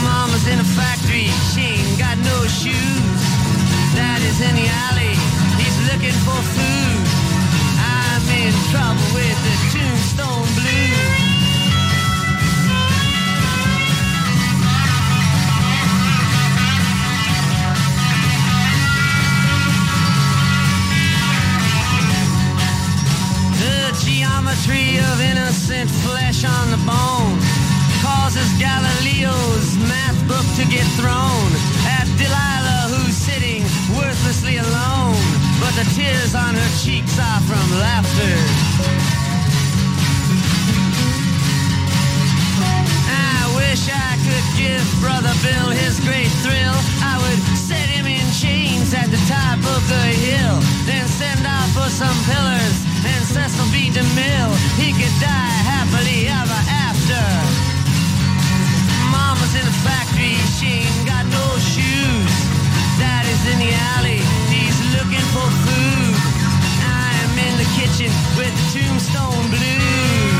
Mama's 0.04 0.48
in 0.48 0.60
a 0.60 0.64
factory, 0.64 1.28
she 1.52 1.62
ain't 1.82 2.00
got 2.00 2.18
no 2.18 2.38
shoes. 2.48 3.22
Daddy's 3.96 4.40
in 4.42 4.56
the 4.56 4.68
alley, 4.88 5.16
he's 5.60 5.78
looking 5.92 6.18
for 6.26 6.40
food. 6.56 7.06
I'm 7.80 8.24
in 8.30 8.54
trouble 8.72 9.08
with 9.14 9.38
the 9.46 9.56
tombstone 9.74 10.48
blues. 10.56 11.30
The 23.60 23.80
geometry 24.06 24.98
of 25.00 25.20
innocent 25.20 25.90
flesh 25.90 26.46
on 26.46 26.72
the 26.72 26.78
bone 26.86 27.69
causes 28.20 28.52
Galileo's 28.60 29.78
math 29.88 30.20
book 30.28 30.46
to 30.60 30.66
get 30.68 30.84
thrown 31.00 31.50
at 31.88 32.06
Delilah, 32.20 32.91
who's 32.91 33.16
sitting 33.16 33.64
worthlessly 33.96 34.58
alone. 34.58 35.24
But 35.64 35.74
the 35.80 35.88
tears 35.96 36.36
on 36.36 36.54
her 36.54 36.72
cheeks 36.84 37.16
are 37.16 37.41
from 37.48 37.66
laughter. 37.80 38.36
I 43.08 43.40
wish 43.56 43.88
I 43.88 44.12
could 44.26 44.48
give 44.60 44.84
Brother 45.00 45.34
Bill 45.40 45.70
his 45.72 45.96
great 46.04 46.32
thrill. 46.44 46.78
I 47.00 47.16
would 47.24 47.41
set 47.56 47.88
him 47.88 48.06
in 48.06 48.26
chains 48.36 48.94
at 48.94 49.08
the 49.16 49.22
top 49.32 49.60
of 49.64 49.82
the 49.88 50.06
hill, 50.28 50.60
then 50.84 51.08
send 51.08 51.46
out 51.48 51.70
for 51.72 51.88
some 51.88 52.18
pillars 52.28 52.76
and 53.08 53.24
Cecil 53.24 53.68
B. 53.72 53.90
DeMille. 53.96 54.54
He 54.76 54.91
could 54.91 55.16
die 55.24 55.56
happily 55.72 56.28
ever 56.28 56.60
after. 56.68 57.49
Mama's 59.30 59.53
in 59.53 59.64
the 59.64 59.77
factory, 59.85 60.34
she 60.57 60.89
ain't 60.89 61.06
got 61.06 61.23
no 61.23 61.45
shoes. 61.60 62.34
Daddy's 62.97 63.45
in 63.53 63.60
the 63.60 63.72
alley, 63.93 64.18
he's 64.49 64.77
looking 64.97 65.26
for 65.30 65.45
food. 65.65 66.15
I'm 66.81 67.38
in 67.38 67.53
the 67.61 67.69
kitchen 67.77 68.10
with 68.35 68.49
the 68.57 68.80
tombstone 68.80 69.45
blues. 69.53 70.39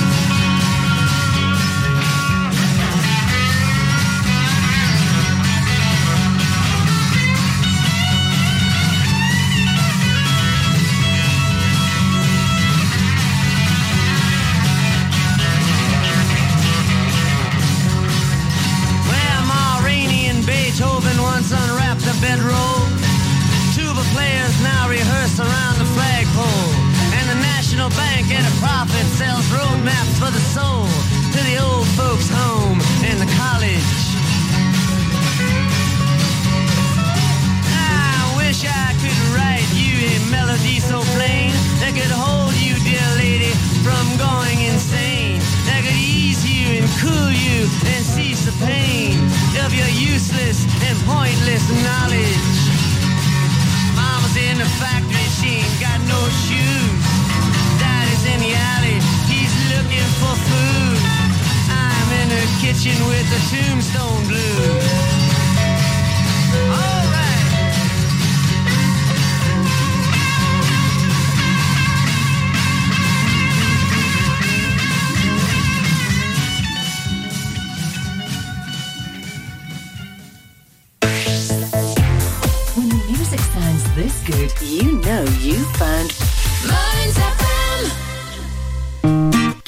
bedroll. 22.22 22.84
Tuba 23.76 24.04
players 24.12 24.56
now 24.62 24.90
rehearse 24.90 25.40
around 25.40 25.76
the 25.80 25.88
flagpole. 25.96 26.72
And 27.16 27.26
the 27.30 27.40
National 27.40 27.90
Bank 27.96 28.28
at 28.32 28.44
a 28.44 28.56
profit 28.60 29.06
sells 29.16 29.46
roadmaps 29.52 30.16
for 30.20 30.32
the 30.32 30.44
soul 30.52 30.88
to 31.34 31.40
the 31.48 31.58
old 31.60 31.88
folks 31.96 32.30
home 32.30 32.80
and 33.08 33.20
the 33.20 33.30
college. 33.40 33.92
I 37.72 38.36
wish 38.42 38.66
I 38.66 38.92
could 39.00 39.22
write 39.36 39.70
you 39.78 39.94
a 40.12 40.32
melody 40.32 40.80
so 40.80 41.02
plain 41.16 41.52
that 41.80 41.94
could 41.96 42.12
hold 42.12 42.54
you, 42.60 42.76
dear 42.84 43.08
lady, 43.16 43.54
from 43.86 44.06
going 44.18 44.49
cool 47.00 47.32
you 47.32 47.64
and 47.96 48.04
cease 48.04 48.44
the 48.46 48.56
pain 48.66 49.16
of 49.64 49.72
your 49.74 49.88
useless 49.88 50.68
and 50.84 50.98
pointless 51.08 51.64
knowledge. 51.84 52.60
Mama's 53.96 54.36
in 54.36 54.58
the 54.60 54.70
factory, 54.84 55.28
she 55.40 55.64
ain't 55.64 55.80
got 55.80 56.00
no 56.12 56.20
shoes. 56.44 57.04
Daddy's 57.80 58.26
in 58.28 58.40
the 58.44 58.54
alley, 58.76 59.00
he's 59.32 59.54
looking 59.72 60.10
for 60.20 60.36
food. 60.48 61.00
I'm 61.72 62.10
in 62.20 62.28
the 62.36 62.46
kitchen 62.60 62.98
with 63.08 63.26
the 63.32 63.40
tombstone 63.48 64.24
blues. 64.28 65.19
Found. 85.80 86.30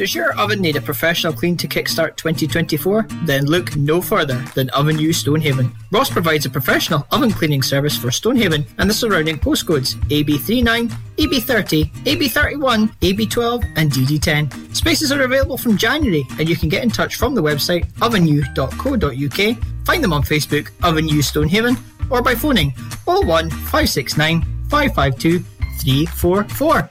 Does 0.02 0.16
your 0.16 0.36
oven 0.40 0.62
need 0.62 0.78
a 0.78 0.82
professional 0.82 1.32
clean 1.32 1.56
to 1.58 1.68
kickstart 1.68 2.16
2024? 2.16 3.06
Then 3.24 3.46
look 3.46 3.76
no 3.76 4.02
further 4.02 4.44
than 4.56 4.68
Oven 4.72 4.98
U 4.98 5.14
Stonehaven. 5.14 5.72
Ross 5.92 6.10
provides 6.10 6.48
a 6.48 6.50
professional 6.50 7.06
oven 7.12 7.30
cleaning 7.30 7.62
service 7.62 7.96
for 7.96 8.10
Stonehaven 8.10 8.66
and 8.80 8.90
the 8.90 8.96
surrounding 8.96 9.38
postcodes 9.38 9.94
AB39, 10.10 10.92
AB30, 11.18 11.92
AB31, 12.06 12.92
AB12, 13.00 13.74
and 13.76 13.92
DD10. 13.92 14.76
Spaces 14.76 15.12
are 15.12 15.22
available 15.22 15.58
from 15.58 15.78
January, 15.78 16.26
and 16.40 16.50
you 16.50 16.56
can 16.56 16.68
get 16.68 16.84
in 16.84 16.90
touch 16.90 17.18
from 17.18 17.36
the 17.36 17.44
website 17.44 17.86
ovenu.co.uk, 17.98 19.86
find 19.86 20.04
them 20.04 20.14
on 20.14 20.24
Facebook, 20.24 20.72
Oven 20.82 21.08
U 21.08 21.22
Stonehaven, 21.22 21.78
or 22.10 22.24
by 22.24 22.34
phoning 22.34 22.72
01 23.06 23.52
569 23.52 24.42
552 24.72 25.44
344. 25.82 26.90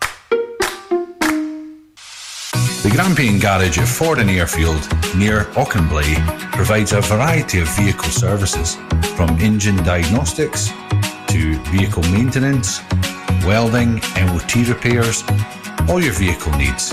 The 2.82 2.90
Grampian 2.90 3.38
Garage 3.38 3.78
at 3.78 3.86
Fordoun 3.86 4.28
Airfield 4.28 4.82
near 5.16 5.44
Auchenblae 5.54 6.16
provides 6.50 6.92
a 6.92 7.00
variety 7.00 7.60
of 7.60 7.68
vehicle 7.76 8.10
services 8.10 8.74
from 9.14 9.30
engine 9.38 9.76
diagnostics 9.84 10.72
to 11.28 11.54
vehicle 11.70 12.02
maintenance, 12.10 12.80
welding, 13.46 14.00
MOT 14.16 14.56
repairs, 14.66 15.22
all 15.88 16.02
your 16.02 16.14
vehicle 16.14 16.52
needs. 16.56 16.92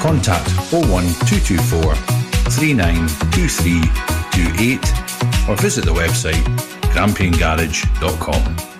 Contact 0.00 0.48
01224 0.72 1.94
392328 1.94 4.78
or 5.48 5.56
visit 5.56 5.84
the 5.84 5.92
website 5.92 6.42
grampiangarage.com. 6.94 8.79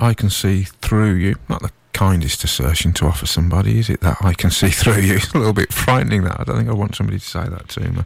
I 0.00 0.14
can 0.14 0.30
see 0.30 0.62
through 0.62 1.14
you. 1.14 1.36
Not 1.48 1.62
the 1.62 1.70
kindest 1.92 2.44
assertion 2.44 2.92
to 2.92 3.06
offer 3.06 3.24
somebody, 3.24 3.78
is 3.78 3.88
it? 3.88 4.00
That 4.00 4.18
I 4.20 4.34
can 4.34 4.50
see 4.50 4.68
through 4.68 5.00
you. 5.00 5.14
It's 5.16 5.32
a 5.32 5.38
little 5.38 5.52
bit 5.52 5.72
frightening. 5.72 6.24
That 6.24 6.40
I 6.40 6.44
don't 6.44 6.56
think 6.58 6.68
I 6.68 6.74
want 6.74 6.96
somebody 6.96 7.18
to 7.18 7.24
say 7.24 7.44
that 7.48 7.68
to 7.70 7.80
me. 7.80 8.02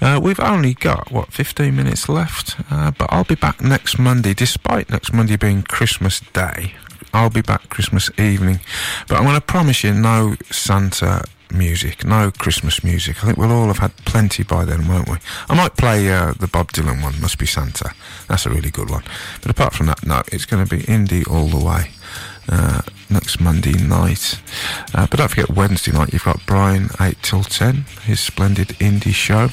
Uh, 0.00 0.20
we've 0.22 0.40
only 0.40 0.74
got 0.74 1.10
what 1.10 1.32
15 1.32 1.74
minutes 1.74 2.08
left, 2.08 2.56
uh, 2.70 2.90
but 2.90 3.10
I'll 3.12 3.24
be 3.24 3.34
back 3.36 3.62
next 3.62 3.98
Monday. 3.98 4.34
Despite 4.34 4.90
next 4.90 5.12
Monday 5.12 5.36
being 5.36 5.62
Christmas 5.62 6.20
Day, 6.32 6.74
I'll 7.14 7.30
be 7.30 7.42
back 7.42 7.68
Christmas 7.70 8.10
evening. 8.18 8.60
But 9.08 9.18
I'm 9.18 9.24
going 9.24 9.36
to 9.36 9.40
promise 9.40 9.84
you 9.84 9.94
no 9.94 10.36
Santa 10.50 11.24
music, 11.54 12.04
no 12.04 12.30
Christmas 12.30 12.84
music. 12.84 13.22
I 13.22 13.26
think 13.26 13.38
we'll 13.38 13.52
all 13.52 13.68
have 13.68 13.78
had 13.78 13.96
plenty 13.98 14.42
by 14.42 14.64
then, 14.64 14.86
won't 14.88 15.08
we? 15.08 15.16
I 15.48 15.54
might 15.54 15.76
play 15.76 16.12
uh, 16.12 16.32
the 16.32 16.48
Bob 16.48 16.72
Dylan 16.72 17.02
one, 17.02 17.20
Must 17.20 17.38
Be 17.38 17.46
Santa. 17.46 17.94
That's 18.28 18.46
a 18.46 18.50
really 18.50 18.70
good 18.70 18.90
one. 18.90 19.04
But 19.40 19.50
apart 19.50 19.72
from 19.72 19.86
that, 19.86 20.04
no, 20.06 20.22
it's 20.32 20.44
going 20.44 20.66
to 20.66 20.76
be 20.76 20.82
indie 20.82 21.28
all 21.30 21.46
the 21.46 21.64
way. 21.64 21.90
Uh, 22.46 22.82
next 23.08 23.40
Monday 23.40 23.72
night. 23.72 24.38
Uh, 24.94 25.06
but 25.06 25.18
don't 25.18 25.28
forget, 25.28 25.48
Wednesday 25.48 25.92
night 25.92 26.12
you've 26.12 26.24
got 26.24 26.44
Brian 26.44 26.90
8 27.00 27.16
till 27.22 27.42
10, 27.42 27.86
his 28.04 28.20
splendid 28.20 28.68
indie 28.80 29.14
show. 29.14 29.48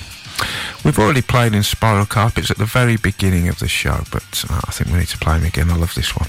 We've 0.84 1.00
already 1.00 1.22
played 1.22 1.54
Inspiral 1.54 2.10
Carpets 2.10 2.52
at 2.52 2.58
the 2.58 2.66
very 2.66 2.98
beginning 2.98 3.48
of 3.48 3.60
the 3.60 3.70
show, 3.70 4.04
but 4.12 4.44
uh, 4.50 4.60
I 4.66 4.72
think 4.72 4.92
we 4.92 5.00
need 5.00 5.08
to 5.10 5.18
play 5.18 5.38
him 5.38 5.46
again. 5.46 5.70
I 5.70 5.78
love 5.78 5.96
this 5.96 6.14
one. 6.18 6.28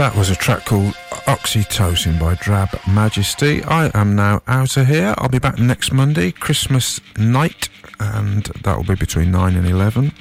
That 0.00 0.16
was 0.16 0.30
a 0.30 0.34
track 0.34 0.64
called 0.64 0.94
Oxytocin 1.28 2.18
by 2.18 2.34
Drab 2.36 2.70
Majesty. 2.88 3.62
I 3.64 3.90
am 3.92 4.16
now 4.16 4.40
out 4.48 4.78
of 4.78 4.86
here. 4.86 5.14
I'll 5.18 5.28
be 5.28 5.38
back 5.38 5.58
next 5.58 5.92
Monday, 5.92 6.32
Christmas 6.32 7.02
night, 7.18 7.68
and 7.98 8.44
that 8.44 8.78
will 8.78 8.84
be 8.84 8.94
between 8.94 9.30
9 9.30 9.56
and 9.56 9.66
11. 9.66 10.12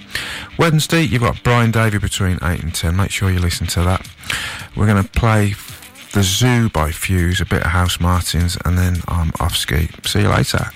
Wednesday, 0.58 1.04
you've 1.04 1.22
got 1.22 1.42
Brian 1.44 1.72
Davey 1.72 1.98
between 1.98 2.40
8 2.44 2.62
and 2.62 2.76
10. 2.76 2.94
Make 2.94 3.12
sure 3.12 3.32
you 3.32 3.40
listen 3.40 3.68
to 3.68 3.84
that. 3.84 4.06
We're 4.76 4.86
going 4.86 5.02
to 5.02 5.10
play 5.10 5.54
The 6.12 6.24
Zoo 6.24 6.68
by 6.68 6.92
Fuse, 6.92 7.40
a 7.40 7.46
bit 7.46 7.62
of 7.62 7.72
Housemartins, 7.72 8.60
and 8.66 8.78
then 8.78 9.02
I'm 9.08 9.32
off 9.40 9.56
ski. 9.56 9.88
See 10.04 10.24
you 10.24 10.28
later. 10.28 10.72